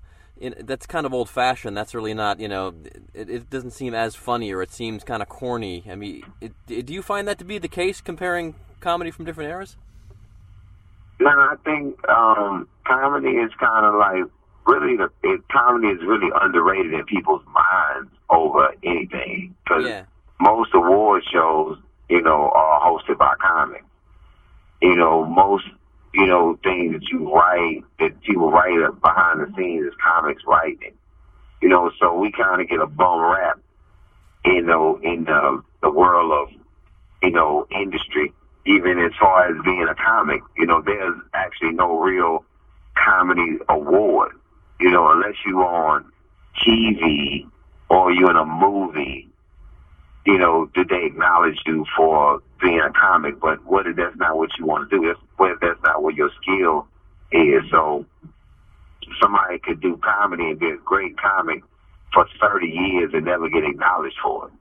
that's 0.59 0.85
kind 0.85 1.05
of 1.05 1.13
old 1.13 1.29
fashioned 1.29 1.75
that's 1.77 1.95
really 1.95 2.13
not 2.13 2.39
you 2.39 2.47
know 2.47 2.73
it, 3.13 3.29
it, 3.29 3.49
doesn't 3.49 3.71
seem 3.71 3.93
as 3.93 4.15
funny 4.15 4.51
or 4.51 4.61
it 4.61 4.71
seems 4.71 5.03
kind 5.03 5.21
of 5.21 5.29
corny. 5.29 5.83
I 5.89 5.95
mean 5.95 6.23
it, 6.41 6.53
do 6.67 6.93
you 6.93 7.01
find 7.01 7.27
that 7.27 7.39
to 7.39 7.45
be 7.45 7.57
the 7.57 7.67
case 7.67 8.01
comparing 8.01 8.55
comedy 8.79 9.11
from 9.11 9.25
different 9.25 9.49
eras? 9.49 9.77
No 11.19 11.29
i 11.29 11.55
think 11.63 11.97
um, 12.09 12.67
comedy 12.85 13.29
is 13.29 13.51
kind 13.59 13.85
of 13.85 13.95
like 13.95 14.29
really 14.65 14.97
the 14.97 15.09
it, 15.23 15.41
comedy 15.49 15.87
is 15.87 16.01
really 16.05 16.29
underrated 16.41 16.93
in 16.93 17.05
people's 17.05 17.43
minds 17.53 18.11
over 18.29 18.73
anything. 18.83 19.55
Because 19.63 19.85
yeah. 19.85 20.03
most 20.39 20.71
award 20.73 21.23
shows, 21.31 21.77
you 22.09 22.21
know, 22.21 22.51
are 22.53 22.81
hosted 22.81 23.17
by 23.17 23.33
comics. 23.41 23.85
You 24.81 24.95
know, 24.95 25.25
most, 25.25 25.65
you 26.13 26.27
know, 26.27 26.57
things 26.63 26.93
that 26.93 27.09
you 27.09 27.33
write, 27.33 27.83
that 27.99 28.21
people 28.21 28.51
write 28.51 29.01
behind 29.01 29.41
the 29.41 29.51
scenes 29.57 29.87
is 29.87 29.93
comics 30.03 30.43
writing. 30.45 30.93
You 31.61 31.69
know, 31.69 31.91
so 31.99 32.17
we 32.17 32.31
kind 32.31 32.61
of 32.61 32.69
get 32.69 32.79
a 32.79 32.85
bum 32.85 33.21
rap, 33.21 33.59
you 34.45 34.61
know, 34.61 34.99
in 35.01 35.23
the, 35.23 35.63
the 35.81 35.89
world 35.89 36.31
of, 36.31 36.55
you 37.23 37.31
know, 37.31 37.65
industry, 37.71 38.33
even 38.67 38.99
as 38.99 39.11
far 39.19 39.47
as 39.47 39.63
being 39.63 39.87
a 39.89 39.95
comic. 39.95 40.41
You 40.57 40.67
know, 40.67 40.81
there's 40.81 41.17
actually 41.33 41.71
no 41.71 41.97
real 41.99 42.45
comedy 42.95 43.57
award, 43.69 44.33
you 44.79 44.91
know, 44.91 45.09
unless 45.11 45.35
you're 45.45 45.63
on 45.63 46.11
TV 46.61 47.49
or 47.89 48.11
you're 48.11 48.29
in 48.29 48.37
a 48.37 48.45
movie 48.45 49.32
you 50.25 50.37
know, 50.37 50.69
did 50.73 50.89
they 50.89 51.05
acknowledge 51.05 51.59
you 51.65 51.85
for 51.95 52.41
being 52.61 52.79
a 52.79 52.91
comic? 52.91 53.39
But 53.39 53.63
what 53.65 53.87
if 53.87 53.95
that's 53.95 54.15
not 54.17 54.37
what 54.37 54.49
you 54.57 54.65
want 54.65 54.89
to 54.89 54.97
do? 54.97 55.09
If, 55.09 55.17
what 55.37 55.51
if 55.51 55.59
that's 55.59 55.81
not 55.83 56.01
what 56.01 56.15
your 56.15 56.29
skill 56.41 56.87
is? 57.31 57.63
So 57.71 58.05
somebody 59.21 59.59
could 59.59 59.81
do 59.81 59.97
comedy 59.97 60.51
and 60.51 60.59
be 60.59 60.69
a 60.69 60.77
great 60.77 61.17
comic 61.17 61.63
for 62.13 62.25
30 62.39 62.67
years 62.67 63.11
and 63.13 63.25
never 63.25 63.49
get 63.49 63.63
acknowledged 63.63 64.17
for 64.23 64.47
it 64.47 64.53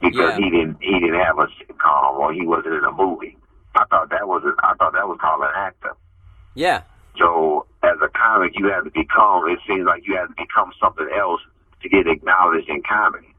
because 0.00 0.38
yeah. 0.38 0.44
he 0.44 0.50
didn't 0.50 0.76
he 0.80 0.98
didn't 0.98 1.20
have 1.20 1.38
a 1.38 1.46
sitcom 1.46 2.18
or 2.18 2.32
he 2.32 2.46
wasn't 2.46 2.74
in 2.74 2.84
a 2.84 2.92
movie. 2.92 3.36
I 3.74 3.84
thought 3.86 4.10
that 4.10 4.26
was 4.26 4.42
a, 4.44 4.54
I 4.64 4.74
thought 4.74 4.92
that 4.94 5.06
was 5.06 5.18
called 5.20 5.42
an 5.42 5.50
actor. 5.54 5.94
Yeah. 6.54 6.82
So 7.18 7.66
as 7.82 7.96
a 8.02 8.08
comic, 8.08 8.52
you 8.56 8.66
have 8.70 8.84
to 8.84 8.90
become. 8.90 9.48
It 9.48 9.58
seems 9.66 9.84
like 9.84 10.06
you 10.06 10.16
have 10.16 10.28
to 10.28 10.34
become 10.36 10.72
something 10.80 11.08
else 11.16 11.40
to 11.82 11.88
get 11.88 12.06
acknowledged 12.06 12.68
in 12.68 12.82
comedy. 12.82 13.34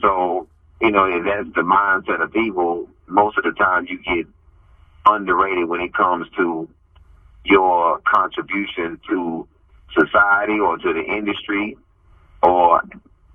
So 0.00 0.48
you 0.84 0.90
know, 0.90 1.06
and 1.06 1.26
that's 1.26 1.48
the 1.54 1.62
mindset 1.62 2.22
of 2.22 2.30
people. 2.30 2.86
Most 3.06 3.38
of 3.38 3.44
the 3.44 3.52
time, 3.52 3.86
you 3.88 3.98
get 4.02 4.26
underrated 5.06 5.66
when 5.66 5.80
it 5.80 5.94
comes 5.94 6.26
to 6.36 6.68
your 7.44 8.00
contribution 8.00 9.00
to 9.08 9.48
society 9.98 10.60
or 10.60 10.76
to 10.76 10.92
the 10.92 11.02
industry 11.02 11.76
or, 12.42 12.82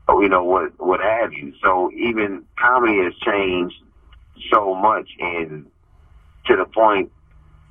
or 0.07 0.23
you 0.23 0.29
know 0.29 0.43
what 0.43 0.79
what 0.79 0.99
have 0.99 1.33
you. 1.33 1.53
So 1.63 1.91
even 1.91 2.45
comedy 2.59 3.03
has 3.03 3.13
changed 3.25 3.75
so 4.51 4.75
much 4.75 5.09
and 5.19 5.65
to 6.45 6.55
the 6.55 6.65
point 6.65 7.11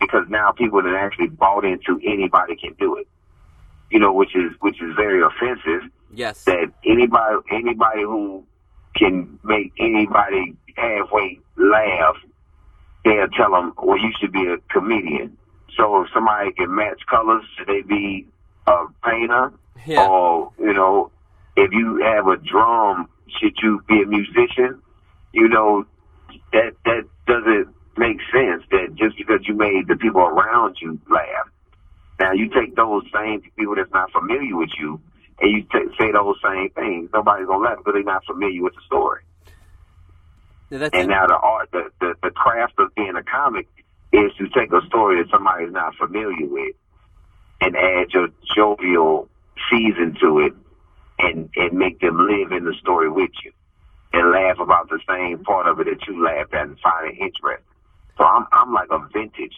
because 0.01 0.25
now 0.29 0.51
people 0.51 0.83
that 0.83 0.95
actually 0.95 1.29
bought 1.29 1.65
into 1.65 2.01
anybody 2.05 2.57
can 2.57 2.75
do 2.81 2.97
it. 2.97 3.07
You 3.91 4.01
know, 4.01 4.13
which 4.13 4.35
is 4.35 4.53
which 4.61 4.83
is 4.83 4.95
very 4.97 5.23
offensive. 5.23 5.89
Yes. 6.13 6.45
That 6.45 6.73
anybody 6.85 7.37
anybody 7.53 8.03
who 8.03 8.45
can 8.95 9.39
make 9.45 9.73
anybody 9.79 10.57
halfway 10.77 11.39
laugh, 11.57 12.17
they'll 13.05 13.29
tell 13.29 13.53
them, 13.53 13.73
well, 13.83 13.99
you 13.99 14.13
should 14.21 14.33
be 14.33 14.47
a 14.47 14.59
comedian. 14.73 15.37
So 15.77 16.03
if 16.03 16.11
somebody 16.13 16.53
can 16.53 16.75
match 16.75 17.03
colors, 17.09 17.45
should 17.57 17.69
they 17.69 17.83
be 17.83 18.27
a 18.67 18.87
painter? 19.05 19.53
Yeah. 19.87 20.07
Or, 20.07 20.53
you 20.59 20.73
know, 20.73 21.11
if 21.57 21.73
you 21.73 22.03
have 22.05 22.27
a 22.27 22.37
drum, 22.37 23.09
should 23.41 23.57
you 23.63 23.83
be 23.89 24.03
a 24.03 24.07
musician? 24.07 24.81
You 25.33 25.49
know, 25.49 25.87
that, 26.53 26.73
that 26.85 27.05
doesn't 27.27 27.75
make 27.97 28.19
sense 28.33 28.63
that 28.71 28.95
just 28.95 29.17
because 29.17 29.41
you 29.47 29.55
made 29.55 29.89
the 29.89 29.97
people 29.97 30.23
around 30.23 30.77
you 30.81 31.01
laugh. 31.11 31.49
Now 32.21 32.33
you 32.33 32.49
take 32.49 32.75
those 32.75 33.05
same 33.15 33.43
people 33.57 33.77
that's 33.77 33.93
not 33.93 34.11
familiar 34.13 34.57
with 34.57 34.71
you 34.79 35.01
and 35.41 35.51
you 35.51 35.63
t- 35.63 35.95
say 35.99 36.13
those 36.13 36.37
same 36.45 36.71
things, 36.71 37.11
nobody's 37.13 37.47
gonna 37.47 37.65
laugh 37.65 37.79
because 37.79 37.95
they're 37.95 38.03
not 38.03 38.25
familiar 38.25 38.63
with 38.63 38.75
the 38.75 38.83
story. 38.87 39.23
Yeah, 40.71 40.89
and 40.93 41.09
now 41.09 41.27
the 41.27 41.37
art, 41.37 41.71
the, 41.73 41.91
the 42.01 42.15
the 42.23 42.31
craft 42.31 42.75
of 42.79 42.95
being 42.95 43.17
a 43.17 43.23
comic 43.23 43.67
is 44.13 44.33
to 44.39 44.49
take 44.49 44.73
a 44.73 44.85
story 44.87 45.23
that 45.23 45.31
somebody's 45.31 45.73
not 45.73 45.95
familiar 45.97 46.47
with 46.47 46.75
and 47.61 47.77
add 47.77 48.13
your 48.13 48.29
jovial 48.55 49.29
season 49.71 50.17
to 50.21 50.41
it 50.41 50.53
and 51.19 51.51
and 51.57 51.79
make 51.79 52.01
them 52.01 52.17
live 52.27 52.53
in 52.53 52.65
the 52.65 52.75
story 52.81 53.11
with 53.11 53.31
you 53.45 53.53
and 54.13 54.31
laugh 54.31 54.59
about 54.59 54.89
the 54.89 55.01
same 55.09 55.43
part 55.45 55.67
of 55.67 55.81
it 55.81 55.85
that 55.85 56.07
you 56.07 56.23
laughed 56.23 56.55
at 56.55 56.67
and 56.67 56.79
find 56.81 57.09
it 57.09 57.19
interesting. 57.19 57.65
So 58.17 58.25
I'm 58.25 58.47
I'm 58.53 58.73
like 58.73 58.89
a 58.91 58.99
vintage 59.13 59.55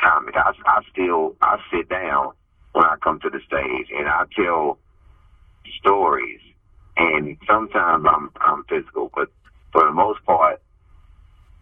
comic. 0.00 0.34
I, 0.36 0.52
I 0.66 0.82
still 0.92 1.36
I 1.40 1.58
sit 1.72 1.88
down 1.88 2.32
when 2.72 2.84
I 2.84 2.96
come 3.02 3.20
to 3.20 3.30
the 3.30 3.40
stage 3.46 3.88
and 3.96 4.08
I 4.08 4.24
tell 4.36 4.78
stories, 5.78 6.40
and 6.96 7.36
sometimes 7.46 8.06
I'm 8.08 8.30
I'm 8.40 8.64
physical, 8.64 9.10
but 9.14 9.28
for 9.72 9.84
the 9.84 9.92
most 9.92 10.24
part, 10.24 10.60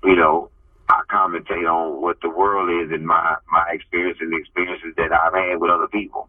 you 0.05 0.17
know, 0.17 0.51
I 0.89 1.03
commentate 1.11 1.69
on 1.71 2.01
what 2.03 2.21
the 2.21 2.31
world 2.31 2.71
is 2.85 2.93
and 2.93 3.07
my 3.07 3.37
my 3.51 3.67
experience 3.73 4.19
and 4.21 4.33
the 4.33 4.37
experiences 4.37 4.95
that 4.97 5.13
I've 5.13 5.35
had 5.35 5.61
with 5.61 5.71
other 5.71 5.89
people. 5.89 6.29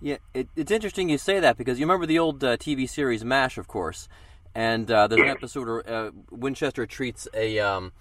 Yeah, 0.00 0.16
it, 0.34 0.48
it's 0.56 0.72
interesting 0.72 1.08
you 1.08 1.18
say 1.18 1.38
that 1.38 1.56
because 1.56 1.78
you 1.78 1.86
remember 1.86 2.06
the 2.06 2.18
old 2.18 2.42
uh, 2.42 2.56
TV 2.56 2.88
series 2.88 3.24
MASH, 3.24 3.56
of 3.56 3.68
course, 3.68 4.08
and 4.54 4.90
uh, 4.90 5.06
there's 5.06 5.22
an 5.22 5.28
episode 5.28 5.68
where 5.68 5.88
uh, 5.88 6.10
Winchester 6.30 6.86
treats 6.86 7.28
a. 7.34 7.58
Um, 7.58 7.92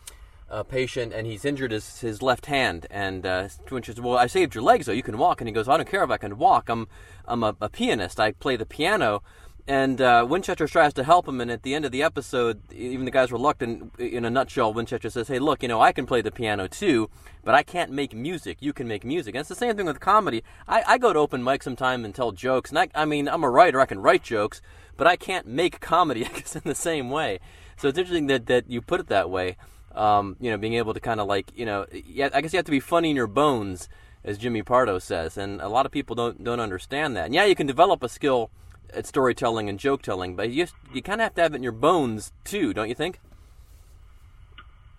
a 0.51 0.63
patient 0.65 1.13
and 1.13 1.25
he's 1.25 1.45
injured 1.45 1.71
his, 1.71 2.01
his 2.01 2.21
left 2.21 2.45
hand 2.45 2.85
and 2.91 3.25
uh, 3.25 3.47
Winchester 3.71 3.93
says, 3.93 4.01
well 4.01 4.17
I 4.17 4.27
saved 4.27 4.53
your 4.53 4.63
legs 4.63 4.85
so 4.85 4.91
you 4.91 5.01
can 5.01 5.17
walk. 5.17 5.39
And 5.41 5.47
he 5.47 5.53
goes 5.53 5.67
I 5.67 5.77
don't 5.77 5.89
care 5.89 6.03
if 6.03 6.11
I 6.11 6.17
can 6.17 6.37
walk. 6.37 6.69
I'm 6.69 6.87
I'm 7.25 7.43
a, 7.43 7.55
a 7.61 7.69
pianist. 7.69 8.19
I 8.19 8.33
play 8.33 8.57
the 8.57 8.65
piano. 8.65 9.23
And 9.67 10.01
uh, 10.01 10.25
Winchester 10.27 10.67
tries 10.67 10.91
to 10.95 11.03
help 11.03 11.27
him 11.27 11.39
and 11.39 11.51
at 11.51 11.63
the 11.63 11.73
end 11.73 11.85
of 11.85 11.91
the 11.91 12.03
episode 12.03 12.61
even 12.73 13.05
the 13.05 13.11
guy's 13.11 13.31
reluctant 13.31 13.93
in 13.97 14.25
a 14.25 14.29
nutshell 14.29 14.73
Winchester 14.73 15.09
says 15.09 15.29
hey 15.29 15.39
look 15.39 15.61
you 15.61 15.69
know 15.69 15.79
I 15.79 15.93
can 15.93 16.05
play 16.05 16.21
the 16.21 16.31
piano 16.31 16.67
too 16.67 17.09
but 17.45 17.55
I 17.55 17.63
can't 17.63 17.91
make 17.91 18.13
music. 18.13 18.57
You 18.59 18.73
can 18.73 18.87
make 18.87 19.05
music. 19.05 19.33
And 19.33 19.39
it's 19.39 19.49
the 19.49 19.55
same 19.55 19.77
thing 19.77 19.85
with 19.85 19.99
comedy. 20.01 20.43
I, 20.67 20.83
I 20.85 20.97
go 20.97 21.13
to 21.13 21.19
open 21.19 21.43
mic 21.43 21.63
sometime 21.63 22.03
and 22.03 22.13
tell 22.13 22.33
jokes 22.33 22.71
and 22.71 22.79
I, 22.79 22.89
I 22.93 23.05
mean 23.05 23.29
I'm 23.29 23.43
a 23.43 23.49
writer. 23.49 23.79
I 23.79 23.85
can 23.85 24.01
write 24.01 24.23
jokes 24.23 24.61
but 24.97 25.07
I 25.07 25.15
can't 25.15 25.47
make 25.47 25.79
comedy 25.79 26.25
I 26.25 26.29
guess 26.29 26.57
in 26.57 26.63
the 26.65 26.75
same 26.75 27.09
way. 27.09 27.39
So 27.77 27.87
it's 27.87 27.97
interesting 27.97 28.27
that, 28.27 28.47
that 28.47 28.69
you 28.69 28.81
put 28.81 28.99
it 28.99 29.07
that 29.07 29.29
way 29.29 29.55
um, 29.95 30.35
you 30.39 30.49
know, 30.51 30.57
being 30.57 30.73
able 30.73 30.93
to 30.93 30.99
kind 30.99 31.19
of 31.19 31.27
like, 31.27 31.51
you 31.55 31.65
know, 31.65 31.85
yeah, 31.91 32.29
I 32.33 32.41
guess 32.41 32.53
you 32.53 32.57
have 32.57 32.65
to 32.65 32.71
be 32.71 32.79
funny 32.79 33.09
in 33.09 33.15
your 33.15 33.27
bones, 33.27 33.89
as 34.23 34.37
Jimmy 34.37 34.61
Pardo 34.61 34.99
says, 34.99 35.37
and 35.37 35.61
a 35.61 35.67
lot 35.67 35.85
of 35.85 35.91
people 35.91 36.15
don't 36.15 36.43
don't 36.43 36.59
understand 36.59 37.15
that. 37.15 37.25
And 37.25 37.35
yeah, 37.35 37.45
you 37.45 37.55
can 37.55 37.67
develop 37.67 38.03
a 38.03 38.09
skill 38.09 38.51
at 38.93 39.05
storytelling 39.05 39.69
and 39.69 39.79
joke 39.79 40.01
telling, 40.01 40.35
but 40.35 40.51
you 40.51 40.67
you 40.93 41.01
kind 41.01 41.21
of 41.21 41.25
have 41.25 41.35
to 41.35 41.41
have 41.41 41.53
it 41.53 41.57
in 41.57 41.63
your 41.63 41.71
bones 41.71 42.31
too, 42.43 42.73
don't 42.73 42.89
you 42.89 42.95
think? 42.95 43.19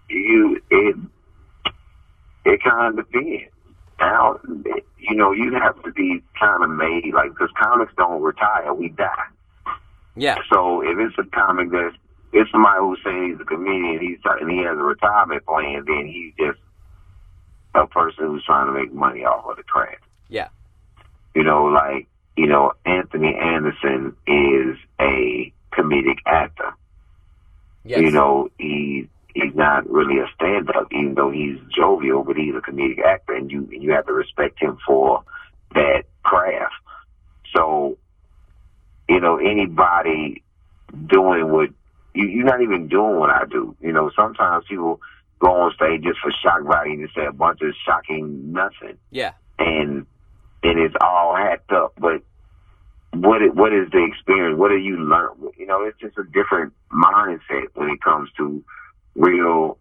You 0.08 0.60
it 0.70 0.96
it 2.44 2.62
kind 2.62 2.98
of 2.98 3.06
depends. 3.06 3.44
Now, 4.00 4.40
you 4.98 5.14
know, 5.14 5.30
you 5.30 5.54
have 5.54 5.80
to 5.84 5.92
be 5.92 6.22
kind 6.38 6.64
of 6.64 6.70
made 6.70 7.12
like 7.14 7.30
because 7.30 7.50
comics 7.56 7.92
don't 7.96 8.20
retire; 8.20 8.74
we 8.74 8.88
die. 8.88 9.26
Yeah. 10.16 10.36
So 10.52 10.82
if 10.82 10.98
it's 10.98 11.16
a 11.18 11.24
comic 11.30 11.70
that's 11.70 11.96
if 12.32 12.48
somebody 12.50 12.78
who's 12.80 12.98
saying 13.04 13.30
he's 13.30 13.40
a 13.40 13.44
comedian, 13.44 14.00
he's 14.00 14.18
and 14.24 14.50
he 14.50 14.58
has 14.58 14.78
a 14.78 14.82
retirement 14.82 15.44
plan, 15.44 15.84
then 15.86 16.06
he's 16.06 16.32
just 16.38 16.58
a 17.74 17.86
person 17.86 18.26
who's 18.26 18.44
trying 18.44 18.66
to 18.66 18.72
make 18.72 18.92
money 18.92 19.24
off 19.24 19.48
of 19.48 19.56
the 19.56 19.62
craft. 19.62 20.02
Yeah. 20.28 20.48
You 21.34 21.44
know, 21.44 21.64
like 21.64 22.08
you 22.36 22.46
know, 22.46 22.72
Anthony 22.86 23.34
Anderson 23.34 24.16
is 24.26 24.78
a 24.98 25.52
comedic 25.72 26.18
actor. 26.26 26.72
Yes. 27.84 28.00
You 28.00 28.10
know, 28.10 28.48
he's 28.58 29.06
he's 29.34 29.54
not 29.54 29.88
really 29.88 30.18
a 30.18 30.26
stand 30.34 30.70
up, 30.70 30.88
even 30.92 31.14
though 31.14 31.30
he's 31.30 31.58
jovial, 31.74 32.22
but 32.24 32.36
he's 32.36 32.54
a 32.54 32.60
comedic 32.60 33.02
actor, 33.04 33.34
and 33.34 33.50
you 33.50 33.68
you 33.70 33.92
have 33.92 34.06
to 34.06 34.12
respect 34.12 34.60
him 34.60 34.78
for 34.86 35.22
that 35.74 36.04
craft. 36.22 36.74
So, 37.54 37.98
you 39.08 39.20
know, 39.20 39.36
anybody 39.36 40.42
doing 41.06 41.50
what 41.50 41.70
you, 42.14 42.26
you're 42.26 42.44
not 42.44 42.62
even 42.62 42.88
doing 42.88 43.18
what 43.18 43.30
I 43.30 43.44
do. 43.50 43.76
You 43.80 43.92
know, 43.92 44.10
sometimes 44.16 44.64
people 44.68 45.00
go 45.38 45.52
on 45.52 45.72
stage 45.74 46.02
just 46.02 46.20
for 46.20 46.32
shock 46.42 46.62
value 46.66 47.00
and 47.00 47.08
say 47.14 47.26
a 47.26 47.32
bunch 47.32 47.60
of 47.62 47.74
shocking 47.84 48.52
nothing. 48.52 48.98
Yeah. 49.10 49.32
And 49.58 50.06
and 50.62 50.78
it's 50.78 50.94
all 51.00 51.34
hacked 51.34 51.72
up. 51.72 51.94
But 51.98 52.22
what 53.14 53.42
it, 53.42 53.54
what 53.54 53.72
is 53.72 53.90
the 53.90 54.04
experience? 54.04 54.58
What 54.58 54.68
do 54.68 54.76
you 54.76 54.96
learn? 54.96 55.30
You 55.58 55.66
know, 55.66 55.84
it's 55.84 55.98
just 55.98 56.16
a 56.18 56.24
different 56.24 56.72
mindset 56.92 57.68
when 57.74 57.90
it 57.90 58.02
comes 58.02 58.30
to 58.38 58.64
real 59.14 59.78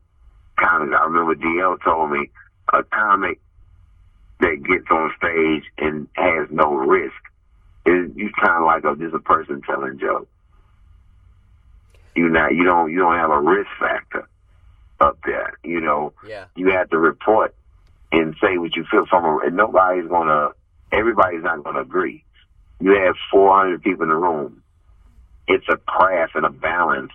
comics. 0.60 0.94
I 0.98 1.04
remember 1.06 1.36
DL 1.36 1.82
told 1.84 2.12
me 2.12 2.30
a 2.74 2.84
comic 2.84 3.40
that 4.40 4.64
gets 4.64 4.86
on 4.90 5.12
stage 5.18 5.64
and 5.78 6.08
has 6.16 6.48
no 6.50 6.74
risk 6.74 7.14
is 7.86 8.12
you 8.16 8.30
kind 8.40 8.58
of 8.58 8.66
like 8.66 8.84
a 8.84 8.96
just 8.96 9.16
a 9.16 9.20
person 9.20 9.62
telling 9.62 10.00
jokes. 10.00 10.28
You 12.16 12.30
not 12.30 12.54
you 12.54 12.64
don't 12.64 12.92
you 12.92 13.00
don't 13.00 13.16
have 13.16 13.32
a 13.32 13.40
risk 13.40 13.70
factor 13.80 14.28
up 15.00 15.18
there. 15.26 15.58
You 15.64 15.82
know, 15.82 16.14
Yeah. 16.28 16.46
you 16.56 16.72
have 16.72 16.90
to 16.92 16.98
report 16.98 17.56
and 18.12 18.36
say 18.42 18.58
what 18.58 18.76
you 18.76 18.86
feel 18.86 19.06
from 19.06 19.26
a, 19.26 19.38
and 19.46 19.56
nobody's 19.56 20.08
gonna, 20.08 20.50
everybody's 20.92 21.44
not 21.44 21.64
gonna 21.64 21.82
agree. 21.82 22.24
You 22.80 22.92
have 22.92 23.16
400 23.32 23.82
people 23.82 24.04
in 24.04 24.10
the 24.10 24.16
room. 24.16 24.64
It's 25.48 25.68
a 25.70 25.78
craft 25.78 26.36
and 26.36 26.46
a 26.46 26.50
balance 26.50 27.12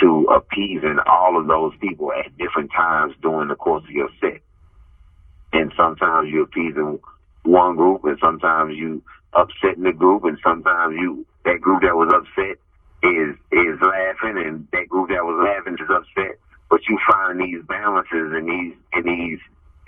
to 0.00 0.24
appeasing 0.26 0.98
all 1.06 1.38
of 1.38 1.46
those 1.46 1.72
people 1.80 2.12
at 2.12 2.36
different 2.38 2.70
times 2.72 3.14
during 3.20 3.48
the 3.48 3.56
course 3.56 3.84
of 3.84 3.90
your 3.90 4.08
set. 4.20 4.40
And 5.52 5.72
sometimes 5.76 6.30
you 6.30 6.42
appeasing 6.42 7.00
one 7.42 7.76
group 7.76 8.04
and 8.04 8.18
sometimes 8.20 8.76
you 8.76 9.02
upsetting 9.32 9.84
the 9.84 9.92
group 9.92 10.24
and 10.24 10.38
sometimes 10.42 10.94
you, 10.94 11.26
that 11.44 11.60
group 11.60 11.82
that 11.82 11.96
was 11.96 12.12
upset 12.12 12.58
is, 13.02 13.34
is 13.50 13.80
laughing 13.80 14.38
and 14.38 14.68
that 14.72 14.88
group 14.88 15.08
that 15.08 15.24
was 15.24 15.42
laughing 15.44 15.74
is 15.74 15.90
upset. 15.90 16.38
But 16.70 16.80
you 16.88 16.98
find 17.10 17.40
these 17.40 17.62
balances 17.66 18.32
and 18.34 18.46
these, 18.46 18.74
and 18.92 19.04
these, 19.04 19.38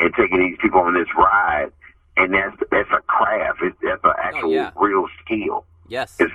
and 0.00 0.14
taking 0.14 0.38
these 0.40 0.56
people 0.60 0.80
on 0.80 0.94
this 0.94 1.08
ride, 1.16 1.70
and 2.16 2.34
that's 2.34 2.56
that's 2.70 2.88
a 2.90 3.00
craft. 3.02 3.58
It's 3.62 3.76
that's 3.82 4.02
an 4.02 4.12
actual 4.18 4.52
yeah. 4.52 4.70
real 4.76 5.06
skill. 5.22 5.64
Yes. 5.88 6.16
It's 6.18 6.32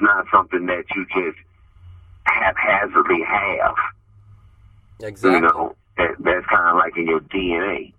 that 0.68 0.84
you 0.96 1.06
just 1.14 1.38
haphazardly 2.26 3.22
have. 3.24 3.76
Exactly. 5.02 5.36
You 5.36 5.42
know, 5.42 5.76
that, 5.98 6.16
that's 6.20 6.46
kind 6.48 6.70
of 6.70 6.76
like 6.76 6.98
in 6.98 7.08
your 7.08 7.22
DNA. 7.22 7.94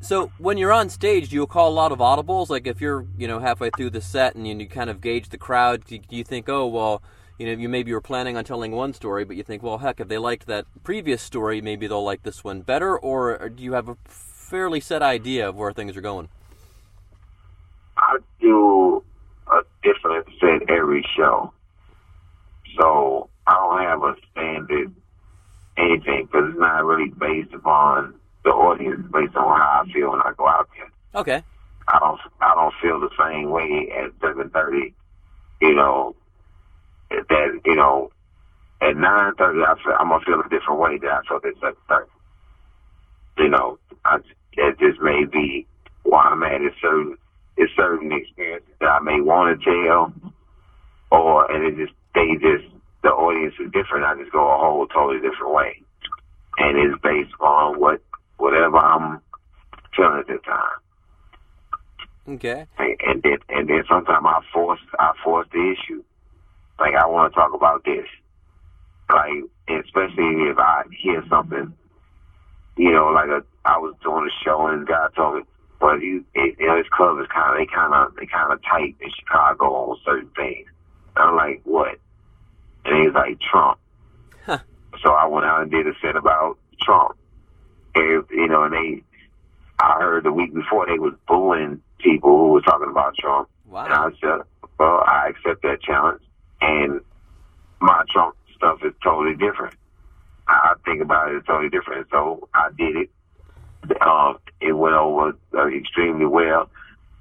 So 0.00 0.30
when 0.38 0.58
you're 0.58 0.72
on 0.72 0.90
stage, 0.90 1.30
do 1.30 1.36
you 1.36 1.46
call 1.46 1.70
a 1.70 1.72
lot 1.72 1.90
of 1.90 1.98
audibles? 1.98 2.50
Like 2.50 2.66
if 2.66 2.80
you're, 2.80 3.06
you 3.16 3.26
know, 3.26 3.38
halfway 3.38 3.70
through 3.70 3.90
the 3.90 4.02
set 4.02 4.34
and 4.34 4.46
you, 4.46 4.54
you 4.54 4.68
kind 4.68 4.90
of 4.90 5.00
gauge 5.00 5.30
the 5.30 5.38
crowd, 5.38 5.84
do 5.86 5.98
do 5.98 6.16
you 6.16 6.24
think, 6.24 6.48
oh 6.48 6.66
well, 6.66 7.02
you 7.38 7.46
know, 7.46 7.52
you 7.52 7.68
maybe 7.68 7.88
you 7.88 7.94
were 7.94 8.00
planning 8.00 8.36
on 8.36 8.44
telling 8.44 8.72
one 8.72 8.92
story, 8.92 9.24
but 9.24 9.36
you 9.36 9.42
think, 9.42 9.62
well, 9.62 9.78
heck, 9.78 10.00
if 10.00 10.08
they 10.08 10.18
liked 10.18 10.46
that 10.46 10.66
previous 10.84 11.22
story, 11.22 11.60
maybe 11.60 11.86
they'll 11.86 12.04
like 12.04 12.22
this 12.22 12.44
one 12.44 12.60
better, 12.60 12.98
or, 12.98 13.40
or 13.40 13.48
do 13.48 13.62
you 13.62 13.72
have 13.72 13.88
a 13.88 13.96
fairly 14.04 14.80
set 14.80 15.02
idea 15.02 15.48
of 15.48 15.56
where 15.56 15.72
things 15.72 15.96
are 15.96 16.00
going? 16.00 16.28
I 17.96 18.18
do 18.40 19.02
a 19.58 19.62
different 19.82 20.26
set 20.40 20.70
every 20.70 21.04
show, 21.16 21.52
so 22.78 23.28
I 23.46 23.54
don't 23.54 23.82
have 23.82 24.02
a 24.02 24.14
standard 24.32 24.94
anything 25.76 26.26
because 26.26 26.50
it's 26.50 26.58
not 26.58 26.84
really 26.84 27.10
based 27.10 27.52
upon 27.52 28.14
the 28.44 28.50
audience, 28.50 29.06
based 29.12 29.36
on 29.36 29.58
how 29.58 29.84
I 29.84 29.92
feel 29.92 30.10
when 30.10 30.20
I 30.20 30.32
go 30.36 30.48
out 30.48 30.68
there. 30.76 31.20
Okay. 31.20 31.42
I 31.88 31.98
don't 31.98 32.20
I 32.40 32.54
don't 32.54 32.74
feel 32.80 33.00
the 33.00 33.10
same 33.18 33.50
way 33.50 33.92
at 33.96 34.10
seven 34.20 34.50
thirty. 34.50 34.94
You 35.60 35.74
know 35.74 36.14
that 37.10 37.60
you 37.64 37.76
know 37.76 38.10
at 38.80 38.96
nine 38.96 39.34
thirty 39.36 39.60
I 39.60 39.74
feel, 39.82 39.96
I'm 39.98 40.08
gonna 40.08 40.24
feel 40.24 40.40
a 40.40 40.48
different 40.48 40.80
way 40.80 40.98
than 40.98 41.10
I 41.10 41.20
felt 41.28 41.44
at 41.44 41.54
seven 41.60 41.76
thirty. 41.88 42.10
You 43.38 43.48
know, 43.48 43.78
I 44.04 44.18
it 44.52 44.78
just 44.78 45.00
may 45.00 45.24
be 45.24 45.66
why 46.04 46.22
I'm 46.22 46.42
at 46.42 46.60
a 46.60 46.70
certain 46.80 47.16
it's 47.56 47.72
certain 47.76 48.12
experiences 48.12 48.74
that 48.80 48.88
I 48.88 49.00
may 49.00 49.20
want 49.20 49.60
to 49.60 49.64
tell, 49.64 50.12
or 51.10 51.50
and 51.50 51.64
it 51.64 51.76
just 51.76 51.96
they 52.14 52.34
just 52.34 52.64
the 53.02 53.10
audience 53.10 53.54
is 53.60 53.70
different. 53.72 54.04
I 54.04 54.14
just 54.16 54.32
go 54.32 54.50
a 54.50 54.58
whole 54.58 54.86
totally 54.86 55.20
different 55.20 55.52
way, 55.52 55.80
and 56.58 56.78
it's 56.78 57.00
based 57.02 57.34
on 57.40 57.78
what 57.78 58.00
whatever 58.38 58.78
I'm 58.78 59.20
feeling 59.96 60.20
at 60.20 60.26
the 60.26 60.38
time. 60.38 60.78
Okay. 62.26 62.66
And, 62.78 62.96
and 63.06 63.22
then 63.22 63.38
and 63.48 63.68
then 63.68 63.84
sometimes 63.88 64.24
I 64.26 64.40
force 64.52 64.80
I 64.98 65.12
force 65.22 65.46
the 65.52 65.74
issue. 65.74 66.02
Like 66.78 66.94
I 66.94 67.06
want 67.06 67.32
to 67.32 67.38
talk 67.38 67.54
about 67.54 67.84
this. 67.84 68.06
Like 69.10 69.44
especially 69.68 70.50
if 70.50 70.58
I 70.58 70.82
hear 71.02 71.22
something, 71.28 71.72
you 72.76 72.92
know, 72.92 73.06
like 73.08 73.28
a 73.28 73.44
I 73.64 73.78
was 73.78 73.94
doing 74.02 74.28
a 74.28 74.44
show 74.44 74.66
and 74.66 74.86
God 74.86 75.10
told 75.14 75.36
me, 75.36 75.42
but 75.80 76.00
you, 76.00 76.24
it, 76.34 76.56
you 76.58 76.66
know, 76.66 76.76
this 76.76 76.88
club 76.88 77.18
is 77.20 77.26
kind 77.28 77.52
of 77.52 77.58
they 77.58 77.66
kind 77.72 77.94
of 77.94 78.14
they 78.16 78.26
kind 78.26 78.52
of 78.52 78.60
tight 78.62 78.96
in 79.00 79.10
Chicago 79.18 79.64
on 79.74 79.98
certain 80.04 80.30
things. 80.36 80.68
And 81.16 81.28
I'm 81.28 81.36
like, 81.36 81.60
what? 81.64 81.98
And 82.84 83.04
he's 83.04 83.14
like 83.14 83.40
Trump. 83.40 83.78
Huh. 84.44 84.58
So 85.02 85.12
I 85.12 85.26
went 85.26 85.46
out 85.46 85.62
and 85.62 85.70
did 85.70 85.86
a 85.86 85.92
set 86.02 86.16
about 86.16 86.58
Trump. 86.82 87.16
And, 87.94 88.24
you 88.30 88.48
know, 88.48 88.64
and 88.64 88.74
they, 88.74 89.02
I 89.78 90.00
heard 90.00 90.24
the 90.24 90.32
week 90.32 90.52
before 90.52 90.86
they 90.86 90.98
was 90.98 91.14
booing 91.28 91.80
people 91.98 92.36
who 92.36 92.48
were 92.48 92.60
talking 92.60 92.90
about 92.90 93.16
Trump. 93.16 93.48
Wow. 93.66 93.84
And 93.84 93.94
I 93.94 94.10
said, 94.20 94.40
well, 94.78 95.02
I 95.06 95.28
accept 95.28 95.62
that 95.62 95.82
challenge. 95.82 96.22
And 96.60 97.00
my 97.80 98.04
Trump 98.10 98.36
stuff 98.56 98.80
is 98.84 98.92
totally 99.02 99.36
different. 99.36 99.74
I 100.46 100.74
think 100.84 101.00
about 101.00 101.32
it 101.32 101.42
totally 101.46 101.70
different. 101.70 102.08
So 102.10 102.48
I 102.54 102.68
did 102.76 102.96
it. 102.96 103.10
Um, 104.00 104.38
it 104.60 104.72
went 104.72 104.94
over 104.94 105.36
uh, 105.54 105.66
extremely 105.68 106.26
well. 106.26 106.70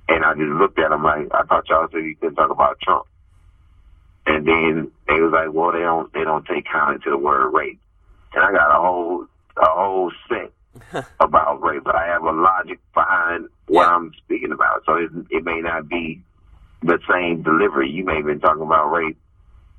And 0.09 0.23
I 0.25 0.33
just 0.33 0.49
looked 0.59 0.79
at 0.79 0.89
them 0.89 1.03
like, 1.03 1.27
I 1.33 1.43
thought 1.43 1.67
y'all 1.69 1.87
said 1.91 2.03
you 2.03 2.15
couldn't 2.15 2.35
talk 2.35 2.49
about 2.51 2.79
Trump. 2.81 3.05
And 4.25 4.47
then 4.47 4.91
they 5.07 5.19
was 5.19 5.31
like, 5.33 5.53
well, 5.53 5.71
they 5.71 5.79
don't, 5.79 6.11
they 6.13 6.23
don't 6.23 6.45
take 6.45 6.65
kindly 6.71 7.01
to 7.03 7.09
the 7.11 7.17
word 7.17 7.49
rape. 7.51 7.79
And 8.33 8.43
I 8.43 8.51
got 8.51 8.75
a 8.77 8.81
whole, 8.81 9.25
a 9.57 9.65
whole 9.65 10.11
set 10.29 11.05
about 11.19 11.61
rape, 11.61 11.83
but 11.83 11.95
I 11.95 12.07
have 12.07 12.23
a 12.23 12.31
logic 12.31 12.79
behind 12.93 13.47
what 13.67 13.83
Yeah. 13.83 13.95
I'm 13.95 14.11
speaking 14.25 14.51
about. 14.51 14.83
So 14.85 14.95
it, 14.95 15.09
it 15.29 15.43
may 15.43 15.61
not 15.61 15.87
be 15.87 16.21
the 16.81 16.99
same 17.09 17.43
delivery. 17.43 17.89
You 17.89 18.03
may 18.05 18.17
have 18.17 18.25
been 18.25 18.39
talking 18.39 18.63
about 18.63 18.91
rape 18.91 19.17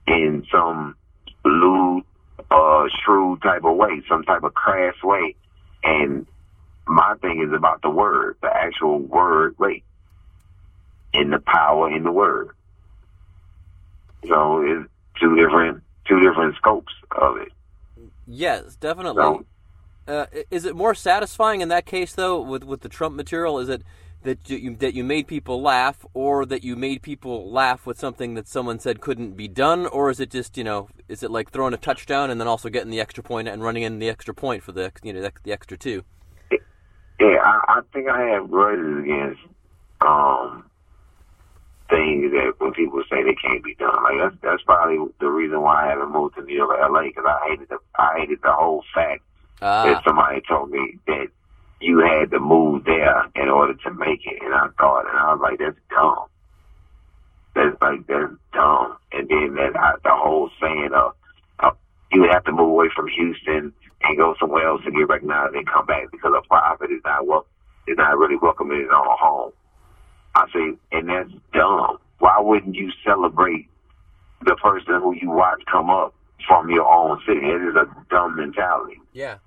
in 0.07 0.47
some 0.51 0.97
lewd, 1.45 2.05
uh, 2.51 2.85
shrewd 3.05 3.43
type 3.43 3.65
of 3.65 3.77
way, 3.77 4.03
some 4.09 4.23
type 4.25 4.43
of 4.43 4.55
crass 4.55 4.95
way. 5.03 5.35
And 5.83 6.27
my 6.87 7.15
thing 7.21 7.43
is 7.47 7.53
about 7.53 7.83
the 7.83 7.91
word, 7.91 8.37
the 8.43 8.55
actual 8.55 8.99
word 8.99 9.55
rape, 9.59 9.85
and 11.13 11.33
the 11.33 11.41
power 11.41 11.91
in 11.91 12.05
the 12.05 12.13
word. 12.13 12.51
So 14.29 14.63
it's 14.63 14.89
two 15.21 15.37
different, 15.37 15.83
two 16.07 16.21
different 16.21 16.57
scopes 16.57 16.93
of 17.13 17.37
it. 17.39 17.53
Yes, 18.27 18.77
definitely. 18.77 19.23
So 19.23 19.47
Uh, 20.07 20.27
is 20.51 20.67
it 20.67 20.77
more 20.77 20.95
satisfying 20.95 21.63
in 21.63 21.69
that 21.69 21.87
case, 21.87 22.15
though, 22.15 22.39
with 22.41 22.63
with 22.65 22.83
the 22.83 22.91
Trump 22.91 23.17
material? 23.17 23.59
Is 23.59 23.71
it 23.71 23.83
that 24.23 24.51
you 24.51 24.77
that 24.77 24.93
you 24.95 25.03
made 25.03 25.27
people 25.27 25.63
laugh, 25.63 26.05
or 26.13 26.45
that 26.45 26.63
you 26.63 26.77
made 26.77 27.01
people 27.01 27.51
laugh 27.51 27.87
with 27.87 27.99
something 27.99 28.35
that 28.35 28.47
someone 28.47 28.79
said 28.79 29.01
couldn't 29.01 29.35
be 29.35 29.49
done, 29.49 29.87
or 29.87 30.11
is 30.11 30.21
it 30.21 30.31
just 30.31 30.59
you 30.59 30.65
know, 30.65 30.89
is 31.09 31.23
it 31.23 31.31
like 31.31 31.51
throwing 31.51 31.73
a 31.73 31.79
touchdown 31.79 32.31
and 32.31 32.39
then 32.39 32.49
also 32.49 32.69
getting 32.69 32.91
the 32.91 33.01
extra 33.01 33.23
point 33.23 33.49
and 33.49 33.63
running 33.63 33.83
in 33.83 33.99
the 33.99 34.11
extra 34.11 34.35
point 34.35 34.63
for 34.63 34.73
the 34.73 34.93
you 35.03 35.13
know 35.13 35.23
the, 35.23 35.33
the 35.43 35.53
extra 35.53 35.79
two? 35.79 36.05
Yeah, 37.21 37.37
I, 37.43 37.61
I 37.69 37.81
think 37.93 38.09
I 38.09 38.21
have 38.33 38.51
grudges 38.51 39.05
against 39.05 39.41
um 40.01 40.65
things 41.91 42.33
that 42.33 42.55
when 42.59 42.73
people 42.73 43.03
say 43.11 43.23
they 43.23 43.35
can't 43.35 43.63
be 43.63 43.75
done. 43.75 44.03
Like 44.03 44.19
that's 44.19 44.37
that's 44.43 44.63
probably 44.65 44.99
the 45.21 45.29
reason 45.29 45.61
why 45.63 45.87
I 45.87 45.91
haven't 45.91 46.13
moved 46.13 46.37
to 46.37 46.43
New 46.43 46.57
York 46.57 46.71
or 46.71 46.91
LA 46.91 47.05
because 47.09 47.25
I 47.27 47.49
hated 47.51 47.69
the 47.69 47.79
I 47.99 48.19
hated 48.19 48.41
the 48.43 48.53
whole 48.53 48.83
fact 48.95 49.23
Ah, 49.63 49.85
that 49.85 50.03
somebody 50.07 50.43
told 50.49 50.71
me 50.71 50.99
that 51.07 51.29
you 51.81 51.99
had 51.99 52.31
to 52.31 52.41
move 52.41 52.85
there 52.85 53.25
in 53.35 53.49
order 53.49 53.75
to 53.75 53.93
make 53.93 54.21
it, 54.27 54.43
and 54.43 54.55
I 54.55 54.69
thought, 54.79 55.09
and 55.09 55.19
I 55.19 55.35
was 55.35 55.41
like, 55.43 55.59
that's 55.59 55.79
dumb. 55.91 56.27
That's 57.55 57.77
like 57.81 58.07
that's 58.07 58.33
dumb. 58.53 58.97
And 59.13 59.29
then 59.29 59.55
that 59.57 59.77
I, 59.79 59.95
the 60.03 60.11
whole 60.11 60.51
saying 60.61 60.91
of 60.95 61.13
uh, 61.61 61.71
you 62.13 62.25
have 62.31 62.45
to 62.45 62.53
move 62.53 62.69
away 62.71 62.89
from 62.95 63.09
Houston 63.09 63.73
and 64.09 64.17
go 64.19 64.35
somewhere 64.39 64.69
else 64.69 64.83
to 64.85 64.91
get 64.91 65.09
recognized 65.09 65.55
and 65.55 65.67
come 65.67 65.87
back 65.87 66.11
because 66.13 66.33
a 66.37 66.47
prophet 66.47 66.91
is 66.91 67.01
not 67.05 67.27
wel- 67.27 67.47
is 67.87 67.97
not 67.97 68.17
really 68.19 68.37
welcome 68.37 68.71
in 68.71 68.81
his 68.81 68.89
own 68.95 69.07
home. 69.21 69.53
I 70.35 70.47
say, 70.53 70.77
and 70.93 71.09
that's 71.09 71.31
dumb. 71.53 71.99
Why 72.19 72.41
wouldn't 72.41 72.75
you 72.75 72.91
celebrate 73.05 73.69
the 74.45 74.57
person 74.57 75.01
who 75.01 75.15
you 75.15 75.31
watch 75.31 75.63
come 75.71 75.91
up 75.91 76.15
from 76.49 76.71
your 76.71 76.91
own 76.91 77.21
city? 77.27 77.41
It 77.47 77.63
is 77.63 77.77
a 77.77 77.87
dumb 78.11 78.37
mentality. 78.37 79.01
yeah, 79.13 79.39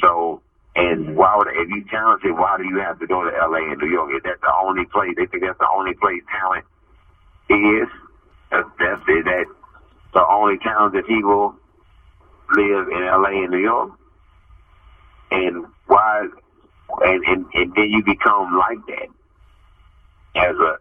So, 0.00 0.40
and 0.74 1.16
why 1.16 1.36
would, 1.36 1.48
if 1.48 1.68
you 1.68 1.84
talented, 1.90 2.32
why 2.32 2.56
do 2.56 2.64
you 2.64 2.78
have 2.78 2.98
to 3.00 3.06
go 3.06 3.24
to 3.24 3.30
LA 3.30 3.72
and 3.72 3.78
New 3.80 3.88
York? 3.88 4.10
Is 4.16 4.22
that 4.24 4.40
the 4.40 4.52
only 4.62 4.86
place, 4.86 5.12
they 5.16 5.26
think 5.26 5.42
that's 5.42 5.58
the 5.58 5.68
only 5.74 5.94
place 5.94 6.22
talent 6.30 6.64
is? 7.50 7.88
That's, 8.50 8.68
that's 8.78 9.02
it, 9.08 9.24
that 9.24 9.44
the 10.14 10.26
only 10.26 10.58
talented 10.58 11.06
people 11.06 11.56
live 12.56 12.88
in 12.88 13.04
LA 13.04 13.42
and 13.42 13.50
New 13.50 13.58
York? 13.58 13.90
And 15.30 15.66
why, 15.86 16.28
and, 17.00 17.24
and, 17.24 17.46
and 17.54 17.74
then 17.74 17.90
you 17.90 18.04
become 18.04 18.58
like 18.58 18.78
that 18.86 19.08
as 20.36 20.56
a, 20.56 20.78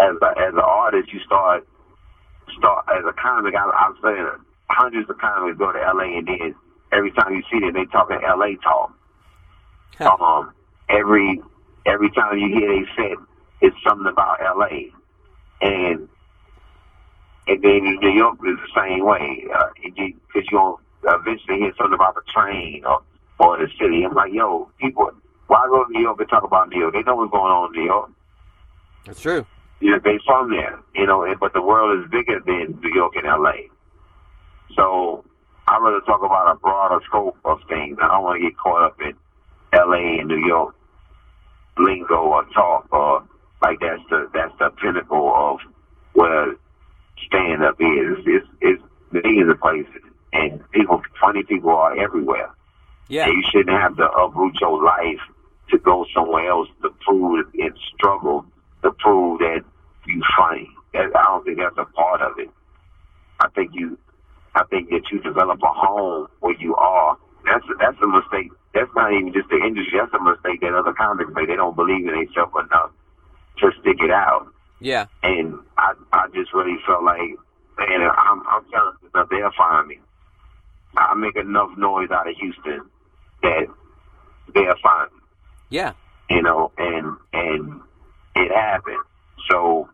as 0.00 0.14
a, 0.22 0.40
as 0.40 0.54
an 0.54 0.60
artist, 0.60 1.12
you 1.12 1.20
start 1.20 1.66
start 2.58 2.84
as 2.96 3.04
a 3.08 3.12
comic. 3.12 3.54
I, 3.54 3.64
I'm 3.70 3.96
saying 4.02 4.26
hundreds 4.68 5.10
of 5.10 5.18
comics 5.18 5.58
go 5.58 5.72
to 5.72 5.78
LA, 5.78 6.18
and 6.18 6.26
then 6.26 6.54
every 6.92 7.10
time 7.12 7.34
you 7.34 7.42
see 7.50 7.60
them, 7.60 7.72
they 7.72 7.86
talking 7.86 8.18
LA 8.22 8.56
talk. 8.62 8.92
Um, 10.20 10.52
every 10.88 11.40
every 11.86 12.10
time 12.10 12.38
you 12.38 12.48
hear 12.48 12.68
they 12.68 12.86
said 12.96 13.16
it's 13.60 13.76
something 13.86 14.06
about 14.06 14.38
LA, 14.40 14.90
and 15.60 16.08
and 17.46 17.62
then 17.62 17.86
in 17.86 17.98
New 18.00 18.10
York 18.10 18.38
is 18.46 18.56
the 18.56 18.80
same 18.80 19.04
way. 19.04 19.46
Uh, 19.54 19.68
because 19.82 19.96
you, 19.96 20.44
you'll 20.50 20.80
eventually 21.04 21.58
hear 21.58 21.72
something 21.78 21.94
about 21.94 22.14
the 22.14 22.22
train 22.32 22.84
or 22.84 23.02
or 23.38 23.58
the 23.58 23.68
city. 23.78 24.04
I'm 24.04 24.14
like, 24.14 24.32
yo, 24.32 24.70
people, 24.80 25.10
why 25.46 25.66
go 25.68 25.84
to 25.84 25.92
New 25.92 26.00
York 26.00 26.18
and 26.20 26.28
talk 26.28 26.42
about 26.42 26.70
New 26.70 26.80
York? 26.80 26.94
They 26.94 27.02
know 27.02 27.16
what's 27.16 27.30
going 27.30 27.52
on 27.52 27.74
in 27.74 27.80
New 27.80 27.86
York. 27.86 28.10
That's 29.04 29.20
true. 29.20 29.46
You 29.80 29.92
know, 29.92 30.00
they 30.02 30.18
from 30.26 30.50
there, 30.50 30.80
you 30.94 31.06
know, 31.06 31.22
and, 31.22 31.38
but 31.38 31.52
the 31.52 31.60
world 31.60 32.02
is 32.02 32.10
bigger 32.10 32.40
than 32.40 32.80
New 32.80 32.94
York 32.94 33.12
and 33.16 33.26
LA. 33.26 33.68
So 34.74 35.24
I'd 35.68 35.82
rather 35.82 36.00
talk 36.00 36.22
about 36.22 36.50
a 36.50 36.58
broader 36.58 37.04
scope 37.06 37.36
of 37.44 37.60
things. 37.68 37.98
I 38.00 38.08
don't 38.08 38.24
want 38.24 38.40
to 38.40 38.48
get 38.48 38.56
caught 38.56 38.82
up 38.82 39.00
in 39.00 39.14
LA 39.72 40.20
and 40.20 40.28
New 40.28 40.46
York 40.46 40.74
lingo 41.78 42.16
or 42.16 42.44
talk 42.54 42.86
or 42.90 43.22
like 43.60 43.78
that's 43.80 44.02
the 44.08 44.30
that's 44.32 44.52
the 44.58 44.70
pinnacle 44.80 45.32
of 45.34 45.58
where 46.14 46.54
stand 47.26 47.64
up 47.64 47.76
is. 47.80 48.18
It's 48.26 48.46
it's 48.60 48.82
millions 49.10 49.50
of 49.50 49.60
place, 49.60 49.86
and 50.32 50.70
people 50.70 51.02
funny 51.20 51.42
people 51.42 51.70
are 51.70 51.98
everywhere. 51.98 52.50
Yeah. 53.08 53.26
And 53.26 53.34
you 53.34 53.44
shouldn't 53.50 53.80
have 53.80 53.96
to 53.96 54.10
uproot 54.10 54.60
your 54.60 54.82
life 54.82 55.20
to 55.70 55.78
go 55.78 56.06
somewhere 56.14 56.48
else 56.50 56.68
to 56.82 56.90
prove 57.04 57.46
and 57.54 57.78
struggle 57.94 58.44
to 58.82 58.90
prove 58.92 59.38
that 59.40 59.62
you 60.06 60.22
funny. 60.36 60.68
That, 60.92 61.10
I 61.14 61.22
don't 61.24 61.44
think 61.44 61.58
that's 61.58 61.76
a 61.78 61.84
part 61.84 62.20
of 62.22 62.38
it. 62.38 62.50
I 63.40 63.48
think 63.50 63.72
you 63.74 63.98
I 64.54 64.64
think 64.64 64.90
that 64.90 65.02
you 65.12 65.20
develop 65.20 65.60
a 65.62 65.72
home 65.72 66.28
where 66.40 66.56
you 66.58 66.74
are. 66.76 67.16
That's 67.44 67.64
a, 67.66 67.74
that's 67.78 68.02
a 68.02 68.06
mistake. 68.06 68.50
That's 68.74 68.90
not 68.96 69.12
even 69.12 69.32
just 69.32 69.48
the 69.48 69.56
industry. 69.56 69.98
That's 69.98 70.12
a 70.14 70.22
mistake 70.22 70.60
that 70.62 70.74
other 70.74 70.92
comics 70.92 71.30
make. 71.34 71.48
They 71.48 71.56
don't 71.56 71.76
believe 71.76 72.06
in 72.08 72.14
themselves 72.14 72.52
enough 72.64 72.90
to 73.58 73.70
stick 73.80 73.98
it 74.00 74.10
out. 74.10 74.48
Yeah. 74.80 75.06
And 75.22 75.58
I 75.78 75.92
I 76.26 76.28
just 76.34 76.52
really 76.52 76.76
felt 76.86 77.04
like, 77.04 77.20
man, 77.78 78.10
I'm 78.16 78.42
I'm 78.48 78.64
telling 78.72 78.94
you, 79.02 79.10
they'll 79.12 79.50
find 79.56 79.86
me. 79.86 79.98
I 80.96 81.14
make 81.14 81.36
enough 81.36 81.70
noise 81.76 82.10
out 82.10 82.28
of 82.28 82.34
Houston 82.36 82.82
that 83.42 83.66
they'll 84.54 84.74
find 84.82 85.12
me. 85.12 85.20
Yeah. 85.70 85.92
You 86.30 86.42
know, 86.42 86.72
and 86.78 87.16
and 87.32 87.80
it 88.34 88.50
happened. 88.52 89.04
So 89.50 89.88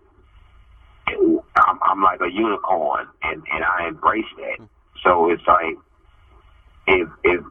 I'm, 1.09 1.79
I'm 1.83 2.03
like 2.03 2.21
a 2.21 2.31
unicorn, 2.33 3.09
and 3.23 3.43
and 3.53 3.65
I 3.65 3.89
embrace 3.89 4.25
that. 4.37 4.59
Hmm. 4.59 4.65
So 5.05 5.31
it's 5.31 5.43
like 5.47 5.77
if 6.87 7.09
if 7.25 7.45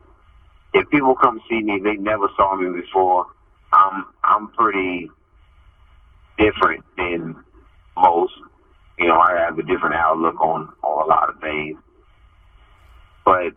if 0.74 0.90
people 0.90 1.16
come 1.16 1.40
see 1.50 1.62
me, 1.62 1.80
they 1.84 1.98
never 1.98 2.30
saw 2.36 2.56
me 2.56 2.82
before. 2.82 3.28
I'm 3.74 4.06
I'm 4.24 4.48
pretty 4.50 5.12
different 6.40 6.84
than 6.98 7.36
most. 7.96 8.34
You 9.02 9.08
know, 9.08 9.20
I 9.20 9.36
have 9.40 9.58
a 9.58 9.64
different 9.64 9.96
outlook 9.96 10.40
on 10.40 10.70
on 10.84 11.04
a 11.04 11.08
lot 11.08 11.30
of 11.30 11.42
things, 11.42 11.78
but 13.26 13.52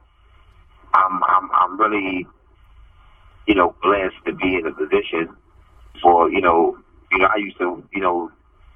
I'm 0.94 1.22
I'm 1.22 1.50
I'm 1.52 1.80
really 1.80 2.26
you 3.46 3.54
know 3.54 3.76
blessed 3.82 4.16
to 4.26 4.32
be 4.32 4.56
in 4.56 4.66
a 4.66 4.72
position 4.72 5.36
for 6.02 6.30
you 6.30 6.40
know 6.40 6.78
you 7.12 7.18
know 7.18 7.26
I 7.26 7.36
used 7.36 7.58
to 7.58 7.84
you 7.92 8.00
know 8.00 8.32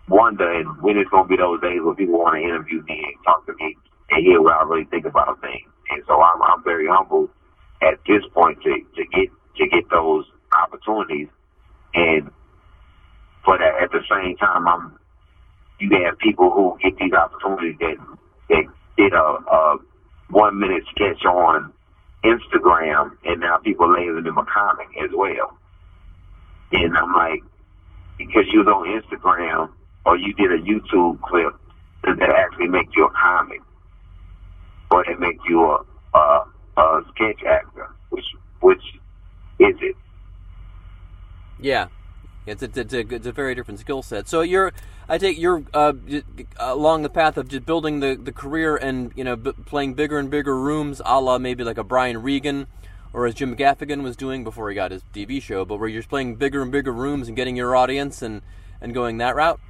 wonder 0.09 0.61
and 0.61 0.83
when 0.83 0.99
it's 0.99 1.11
to 1.11 1.25
be 1.25 1.37
those 1.37 1.61
days 1.63 1.81
where 1.83 1.95
people 1.95 2.19
want 2.19 2.37
to 2.37 2.43
interview 2.43 2.83
me 2.85 3.03
and 3.05 3.25
talk 3.25 3.47
to 3.47 3.55
me 3.55 3.77
and 4.11 4.25
hear 4.25 4.43
what 4.43 4.55
I 4.55 4.63
really 4.65 4.85
think 4.85 5.07
about 5.07 5.41
things. 5.41 5.69
And 5.91 6.03
so 6.07 6.21
I'm, 6.21 6.43
I'm 6.43 6.65
very 6.65 6.87
humbled 6.87 7.31
at 7.83 7.99
this 8.07 8.23
point 8.35 8.63
to, 8.63 8.77
to 8.97 9.05
get 9.13 9.29
to 9.57 9.67
get 9.69 9.89
those 9.91 10.27
opportunities. 10.53 11.29
And 11.95 12.31
but 13.47 13.63
at, 13.63 13.83
at 13.85 13.91
the 13.93 14.03
same 14.11 14.37
time, 14.37 14.69
I'm 14.69 14.99
you 15.79 15.91
have 16.05 16.19
people 16.19 16.51
who 16.51 16.77
get 16.83 16.99
these 16.99 17.13
opportunities 17.13 17.77
that 17.81 17.97
that 18.49 18.65
did 18.97 19.13
a, 19.13 19.17
a 19.19 19.79
one 20.31 20.59
minute 20.59 20.85
sketch 20.91 21.25
on 21.25 21.73
Instagram, 22.25 23.13
and 23.25 23.41
now 23.41 23.59
people 23.59 23.93
label 23.93 24.23
them 24.23 24.39
a 24.39 24.45
comic 24.45 24.89
as 25.03 25.11
well. 25.15 25.57
And 26.73 26.97
I'm 26.97 27.13
like, 27.15 27.43
because 28.19 28.45
you 28.53 28.61
was 28.61 28.69
on 28.69 29.01
Instagram 29.01 29.71
or 30.05 30.17
you 30.17 30.35
did 30.35 30.53
a 30.53 30.59
YouTube 30.59 31.21
clip, 31.23 31.55
does 32.05 32.19
that 32.19 32.31
actually 32.31 32.69
make 32.69 32.89
you 32.97 33.07
a 33.07 33.11
comic? 33.11 33.61
Or 34.91 35.09
it 35.09 35.21
make 35.21 35.39
you 35.49 35.65
a, 35.65 36.19
a, 36.19 36.45
a 36.77 37.03
sketch 37.15 37.43
actor? 37.47 37.89
Which 38.11 38.25
which 38.61 38.83
is 39.61 39.77
it? 39.81 39.97
Yeah. 41.61 41.89
It's 42.49 42.63
a, 42.63 42.81
it's 42.81 42.95
a, 42.95 43.01
it's 43.01 43.27
a 43.27 43.33
very 43.33 43.55
different 43.55 43.81
skill 43.81 44.03
set. 44.03 44.29
So 44.29 44.41
you're, 44.41 44.73
I 45.09 45.19
take 45.19 45.39
you're 45.39 45.65
uh, 45.75 45.93
along 46.59 47.03
the 47.03 47.09
path 47.09 47.37
of 47.37 47.49
just 47.49 47.65
building 47.65 48.01
the, 48.01 48.15
the 48.15 48.33
career 48.33 48.77
and 48.77 49.13
you 49.15 49.25
know 49.25 49.37
b- 49.37 49.53
playing 49.67 49.95
bigger 49.95 50.19
and 50.19 50.31
bigger 50.31 50.59
rooms, 50.59 51.01
a 51.05 51.21
la 51.21 51.39
maybe 51.39 51.65
like 51.65 51.79
a 51.79 51.85
Brian 51.85 52.23
Regan, 52.23 52.67
or 53.13 53.27
as 53.27 53.35
Jim 53.35 53.57
Gaffigan 53.57 54.03
was 54.03 54.17
doing 54.17 54.45
before 54.45 54.69
he 54.69 54.75
got 54.75 54.91
his 54.91 55.03
TV 55.15 55.41
show, 55.41 55.65
but 55.65 55.79
where 55.79 55.89
you're 55.89 56.01
just 56.01 56.11
playing 56.11 56.37
bigger 56.37 56.63
and 56.63 56.73
bigger 56.73 56.93
rooms 56.93 57.29
and 57.29 57.37
getting 57.37 57.57
your 57.57 57.75
audience 57.75 58.23
and, 58.23 58.43
and 58.81 58.95
going 58.95 59.19
that 59.19 59.35
route. 59.35 59.61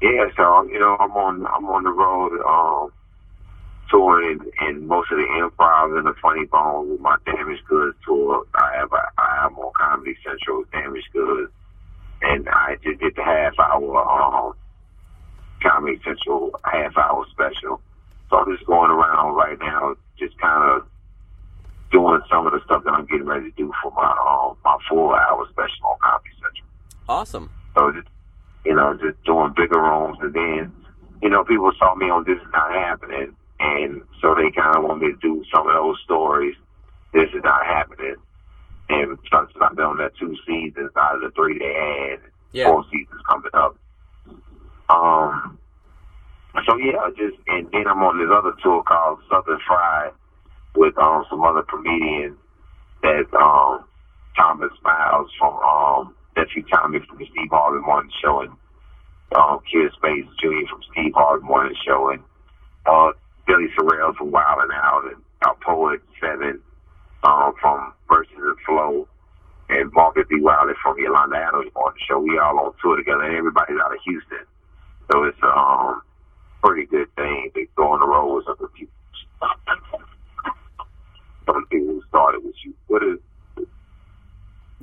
Yeah, 0.00 0.26
so 0.36 0.62
you 0.70 0.78
know, 0.78 0.96
I'm 1.00 1.10
on 1.12 1.46
I'm 1.46 1.64
on 1.66 1.82
the 1.82 1.90
road 1.90 2.32
um 2.46 2.92
touring 3.90 4.40
and 4.60 4.86
most 4.86 5.10
of 5.10 5.18
the 5.18 5.24
improv 5.24 5.96
and 5.96 6.06
the 6.06 6.14
funny 6.20 6.44
bone 6.46 6.90
with 6.90 7.00
my 7.00 7.16
Damaged 7.24 7.64
Goods 7.66 7.96
tour. 8.04 8.44
I 8.54 8.76
have 8.76 8.92
a, 8.92 9.20
I 9.20 9.42
have 9.42 9.58
on 9.58 9.72
Comedy 9.78 10.16
Central 10.24 10.64
Damaged 10.72 11.08
Goods, 11.12 11.52
and 12.22 12.48
I 12.48 12.76
just 12.82 13.00
did 13.00 13.14
the 13.16 13.22
half 13.22 13.58
hour 13.58 13.98
um 13.98 14.54
Comedy 15.62 16.00
Central 16.04 16.52
half 16.64 16.96
hour 16.96 17.24
special. 17.30 17.80
So 18.30 18.36
I'm 18.36 18.54
just 18.54 18.66
going 18.66 18.90
around 18.90 19.34
right 19.34 19.58
now, 19.58 19.94
just 20.18 20.38
kind 20.38 20.70
of 20.70 20.86
doing 21.90 22.20
some 22.30 22.46
of 22.46 22.52
the 22.52 22.60
stuff 22.66 22.84
that 22.84 22.90
I'm 22.90 23.06
getting 23.06 23.26
ready 23.26 23.50
to 23.50 23.56
do 23.56 23.72
for 23.82 23.90
my 23.92 24.10
um 24.10 24.56
my 24.64 24.76
full 24.88 25.12
hour 25.12 25.46
special 25.50 25.86
on 25.86 25.98
Comedy 26.02 26.30
Central. 26.42 26.66
Awesome. 27.08 27.50
So 27.74 27.92
just 27.92 28.08
you 28.68 28.74
know, 28.74 28.92
just 29.00 29.22
doing 29.24 29.54
bigger 29.56 29.80
rooms. 29.80 30.18
And 30.20 30.34
then, 30.34 30.72
you 31.22 31.30
know, 31.30 31.42
people 31.44 31.72
saw 31.78 31.94
me 31.94 32.10
on 32.10 32.24
This 32.24 32.36
Is 32.36 32.48
Not 32.52 32.72
Happening. 32.72 33.34
And 33.60 34.02
so 34.20 34.34
they 34.34 34.50
kind 34.50 34.76
of 34.76 34.84
want 34.84 35.00
me 35.02 35.12
to 35.12 35.18
do 35.20 35.44
some 35.52 35.66
of 35.66 35.74
those 35.74 35.98
stories. 36.04 36.54
This 37.12 37.28
is 37.34 37.42
not 37.42 37.64
happening. 37.66 38.16
And 38.88 39.18
since 39.30 39.50
I've 39.60 39.76
been 39.76 39.84
on 39.84 39.98
that 39.98 40.12
two 40.18 40.34
seasons 40.46 40.90
out 40.96 41.16
of 41.16 41.20
the 41.22 41.30
three 41.36 41.58
they 41.58 41.74
had, 41.74 42.20
Yeah. 42.52 42.66
four 42.70 42.84
seasons 42.90 43.20
coming 43.28 43.50
up. 43.54 43.76
Um, 44.88 45.58
so 46.66 46.76
yeah, 46.76 47.08
just, 47.16 47.36
and 47.48 47.68
then 47.72 47.86
I'm 47.86 48.02
on 48.02 48.18
this 48.18 48.30
other 48.32 48.52
tour 48.62 48.82
called 48.82 49.20
Southern 49.30 49.58
Fried 49.66 50.12
with, 50.74 50.96
um, 50.98 51.24
some 51.28 51.42
other 51.42 51.62
comedians 51.62 52.36
that, 53.02 53.26
um, 53.34 53.84
Thomas 54.36 54.72
Miles 54.82 55.30
from, 55.38 55.54
um, 55.58 56.14
Nephew 56.36 56.62
Tommy 56.72 57.00
from 57.00 57.18
the 57.18 57.26
Steve 57.26 57.50
Harvey 57.50 57.80
Morning 57.84 58.12
Show 58.22 58.40
and 58.42 58.52
um, 59.36 59.58
Kid 59.70 59.92
Space 59.92 60.24
Jr. 60.40 60.66
from 60.70 60.82
Steve 60.92 61.12
Harvey 61.14 61.44
Morning 61.44 61.74
Show 61.84 62.10
and 62.10 62.22
uh, 62.86 63.10
Billy 63.48 63.66
Sorrell 63.76 64.14
from 64.14 64.30
Wild 64.30 64.60
and 64.62 64.72
Out 64.72 65.04
and 65.06 65.16
our 65.46 65.56
poet 65.64 66.00
Seven 66.20 66.60
um, 67.24 67.54
from 67.60 67.94
Verses 68.08 68.36
and 68.36 68.56
Flow 68.66 69.08
and 69.70 69.90
Marcus 69.92 70.24
D. 70.28 70.36
Wiley 70.40 70.74
from 70.82 70.96
Yolanda 70.98 71.36
Adams 71.36 71.72
the 71.74 71.92
Show. 72.06 72.20
We 72.20 72.38
all 72.38 72.58
on 72.58 72.72
tour 72.82 72.96
together 72.96 73.22
and 73.22 73.36
everybody's 73.36 73.78
out 73.82 73.92
of 73.92 73.98
Houston. 74.04 74.44
So 75.10 75.24
it's 75.24 75.38
a 75.42 75.48
um, 75.48 76.02
pretty 76.62 76.86
good 76.86 77.08
thing 77.16 77.50
to 77.54 77.66
go 77.74 77.92
on 77.92 78.00
the 78.00 78.06
road 78.06 78.36
with 78.36 78.48
other 78.48 78.68
people. 78.68 78.92
Some 81.46 81.66
people 81.70 81.86
who 81.88 82.02
started 82.08 82.44
with 82.44 82.54
you. 82.62 82.74
What 82.88 83.02
is 83.02 83.66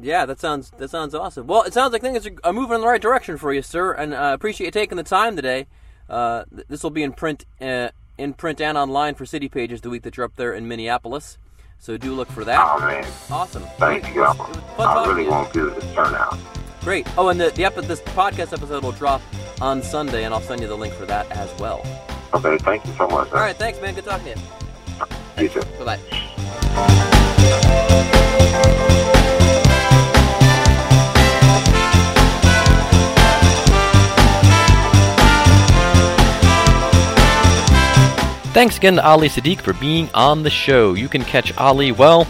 Yeah, 0.01 0.25
that 0.25 0.39
sounds 0.39 0.71
that 0.78 0.89
sounds 0.89 1.13
awesome. 1.13 1.45
Well, 1.45 1.62
it 1.62 1.73
sounds 1.73 1.93
like 1.93 2.01
things 2.01 2.28
are 2.43 2.54
moving 2.54 2.75
in 2.75 2.82
the 2.82 2.88
right 2.88 3.01
direction 3.01 3.38
for 3.38 3.54
you, 3.54 3.62
sir, 3.62 3.93
and 3.93 4.15
I 4.15 4.32
uh, 4.32 4.34
appreciate 4.34 4.65
you 4.65 4.71
taking 4.71 4.97
the 4.97 5.04
time 5.04 5.36
today. 5.36 5.67
Uh, 6.10 6.45
th- 6.54 6.67
this 6.67 6.84
will 6.84 6.91
be 6.91 7.04
in 7.04 7.13
print, 7.13 7.45
uh, 7.62 7.89
in 8.17 8.34
print 8.34 8.62
and 8.62 8.78
online 8.78 9.15
for 9.15 9.25
City 9.25 9.49
Pages 9.49 9.82
the 9.82 9.89
week 9.89 10.04
that 10.04 10.15
you're 10.17 10.25
up 10.25 10.36
there 10.36 10.54
in 10.54 10.67
Minneapolis. 10.67 11.38
So 11.80 11.97
do 11.97 12.13
look 12.13 12.30
for 12.30 12.43
that. 12.45 12.60
Oh 12.60 12.80
man, 12.80 13.06
Awesome. 13.30 13.63
thank 13.78 14.13
you. 14.15 14.23
It 14.23 14.28
I, 14.28 14.34
was, 14.34 14.49
it 14.49 14.63
was 14.78 14.88
I 14.88 15.08
really 15.08 15.28
want 15.30 15.54
to 15.54 15.69
this 15.71 15.93
turnout. 15.93 16.38
Great. 16.82 17.08
Oh, 17.17 17.30
and 17.30 17.39
the 17.39 17.49
the 17.51 17.65
epi- 17.65 17.82
this 17.82 18.01
podcast 18.01 18.54
episode 18.54 18.84
will 18.84 18.91
drop 18.93 19.21
on 19.62 19.82
Sunday, 19.82 20.23
and 20.23 20.34
I'll 20.34 20.41
send 20.41 20.62
you 20.62 20.67
the 20.67 20.78
link 20.78 20.93
for 20.93 21.06
that 21.08 21.30
as 21.32 21.49
well. 21.60 21.82
Okay, 22.34 22.58
thank 22.60 22.86
you 22.86 22.93
so 22.93 23.08
much. 23.08 23.32
All 23.32 23.39
right, 23.39 23.56
thanks, 23.56 23.80
man. 23.82 23.93
Good 23.95 24.06
talking 24.06 24.34
to 24.34 24.39
you. 24.39 25.43
You 25.43 25.49
too. 25.49 25.62
Bye 25.84 25.97
bye. 26.75 28.12
Thanks 38.55 38.77
again 38.77 38.95
to 38.95 39.05
Ali 39.05 39.27
Siddiq 39.27 39.59
for 39.59 39.73
being 39.73 40.09
on 40.13 40.43
the 40.43 40.49
show. 40.49 40.93
You 40.93 41.09
can 41.09 41.25
catch 41.25 41.53
Ali, 41.57 41.91
well, 41.91 42.25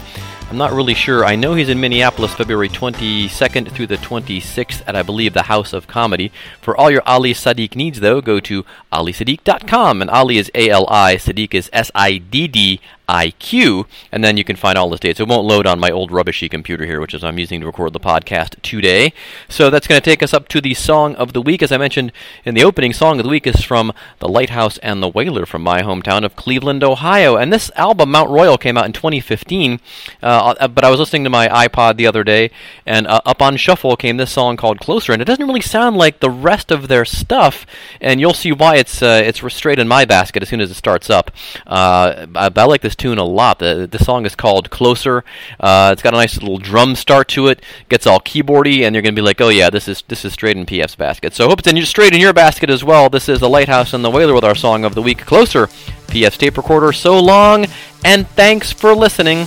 I'm 0.48 0.58
not 0.58 0.72
really 0.72 0.94
sure. 0.94 1.24
I 1.24 1.34
know 1.34 1.54
he's 1.54 1.68
in 1.68 1.80
Minneapolis 1.80 2.32
February 2.34 2.68
22nd 2.68 3.72
through 3.72 3.88
the 3.88 3.96
26th 3.96 4.80
at, 4.86 4.94
I 4.94 5.02
believe, 5.02 5.34
the 5.34 5.42
House 5.42 5.72
of 5.72 5.88
Comedy. 5.88 6.30
For 6.60 6.76
all 6.76 6.88
your 6.88 7.02
Ali 7.04 7.34
Siddiq 7.34 7.74
needs, 7.74 7.98
though, 7.98 8.20
go 8.20 8.38
to 8.38 8.64
alisiddiq.com. 8.92 10.00
And 10.00 10.08
Ali 10.08 10.38
is 10.38 10.48
A 10.54 10.70
L 10.70 10.86
I, 10.88 11.16
Siddiq 11.16 11.52
is 11.52 11.68
S 11.72 11.90
I 11.96 12.18
D 12.18 12.46
D 12.46 12.80
I 13.08 13.30
Q. 13.30 13.86
And 14.10 14.22
then 14.22 14.36
you 14.36 14.44
can 14.44 14.56
find 14.56 14.76
all 14.78 14.90
the 14.90 14.98
dates. 14.98 15.20
It 15.20 15.28
won't 15.28 15.46
load 15.46 15.66
on 15.66 15.80
my 15.80 15.90
old 15.90 16.10
rubbishy 16.10 16.48
computer 16.48 16.86
here, 16.86 17.00
which 17.00 17.14
is 17.14 17.22
I'm 17.22 17.38
using 17.38 17.60
to 17.60 17.66
record 17.66 17.92
the 17.92 18.00
podcast 18.00 18.60
today. 18.62 19.12
So 19.48 19.70
that's 19.70 19.86
going 19.86 20.00
to 20.00 20.04
take 20.04 20.22
us 20.22 20.34
up 20.34 20.48
to 20.48 20.60
the 20.60 20.74
song 20.74 21.14
of 21.16 21.32
the 21.32 21.42
week. 21.42 21.62
As 21.62 21.72
I 21.72 21.76
mentioned 21.76 22.12
in 22.44 22.54
the 22.54 22.64
opening, 22.64 22.92
song 22.92 23.18
of 23.18 23.24
the 23.24 23.30
week 23.30 23.46
is 23.46 23.62
from 23.62 23.92
The 24.18 24.28
Lighthouse 24.28 24.78
and 24.78 25.02
the 25.02 25.08
Whaler 25.08 25.46
from 25.46 25.62
my 25.62 25.82
hometown 25.82 26.24
of 26.24 26.36
Cleveland, 26.36 26.82
Ohio. 26.82 27.36
And 27.36 27.52
this 27.52 27.70
album, 27.76 28.10
Mount 28.10 28.30
Royal, 28.30 28.58
came 28.58 28.76
out 28.76 28.86
in 28.86 28.92
2015. 28.92 29.80
Uh, 30.22 30.45
uh, 30.58 30.68
but 30.68 30.84
I 30.84 30.90
was 30.90 31.00
listening 31.00 31.24
to 31.24 31.30
my 31.30 31.48
iPod 31.48 31.96
the 31.96 32.06
other 32.06 32.24
day, 32.24 32.50
and 32.84 33.06
uh, 33.06 33.20
up 33.24 33.42
on 33.42 33.56
shuffle 33.56 33.96
came 33.96 34.16
this 34.16 34.32
song 34.32 34.56
called 34.56 34.80
"Closer," 34.80 35.12
and 35.12 35.22
it 35.22 35.24
doesn't 35.24 35.46
really 35.46 35.60
sound 35.60 35.96
like 35.96 36.20
the 36.20 36.30
rest 36.30 36.70
of 36.70 36.88
their 36.88 37.04
stuff. 37.04 37.66
And 38.00 38.20
you'll 38.20 38.34
see 38.34 38.52
why 38.52 38.76
it's 38.76 39.02
uh, 39.02 39.22
it's 39.24 39.42
straight 39.54 39.78
in 39.78 39.88
my 39.88 40.04
basket 40.04 40.42
as 40.42 40.48
soon 40.48 40.60
as 40.60 40.70
it 40.70 40.74
starts 40.74 41.10
up. 41.10 41.30
Uh, 41.66 42.26
I, 42.34 42.50
I 42.54 42.64
like 42.64 42.82
this 42.82 42.96
tune 42.96 43.18
a 43.18 43.24
lot. 43.24 43.58
The, 43.58 43.88
the 43.90 43.98
song 43.98 44.26
is 44.26 44.34
called 44.34 44.70
Closer. 44.70 45.24
Uh, 45.58 45.90
it's 45.92 46.02
got 46.02 46.14
a 46.14 46.16
nice 46.16 46.40
little 46.40 46.58
drum 46.58 46.94
start 46.96 47.28
to 47.28 47.48
it. 47.48 47.62
Gets 47.88 48.06
all 48.06 48.20
keyboardy, 48.20 48.82
and 48.82 48.94
you're 48.94 49.02
gonna 49.02 49.14
be 49.14 49.22
like, 49.22 49.40
oh 49.40 49.48
yeah, 49.48 49.70
this 49.70 49.88
is 49.88 50.02
this 50.08 50.24
is 50.24 50.32
straight 50.32 50.56
in 50.56 50.66
PF's 50.66 50.96
basket. 50.96 51.34
So 51.34 51.46
I 51.46 51.48
hope 51.48 51.60
it's 51.60 51.68
in, 51.68 51.84
straight 51.86 52.14
in 52.14 52.20
your 52.20 52.32
basket 52.32 52.70
as 52.70 52.84
well. 52.84 53.08
This 53.08 53.28
is 53.28 53.40
the 53.40 53.48
Lighthouse 53.48 53.94
and 53.94 54.04
the 54.04 54.10
Whaler 54.10 54.34
with 54.34 54.44
our 54.44 54.54
song 54.54 54.84
of 54.84 54.94
the 54.94 55.02
week, 55.02 55.18
Closer. 55.18 55.68
PF's 56.06 56.38
tape 56.38 56.56
recorder. 56.56 56.92
So 56.92 57.18
long, 57.18 57.66
and 58.04 58.28
thanks 58.28 58.72
for 58.72 58.94
listening. 58.94 59.46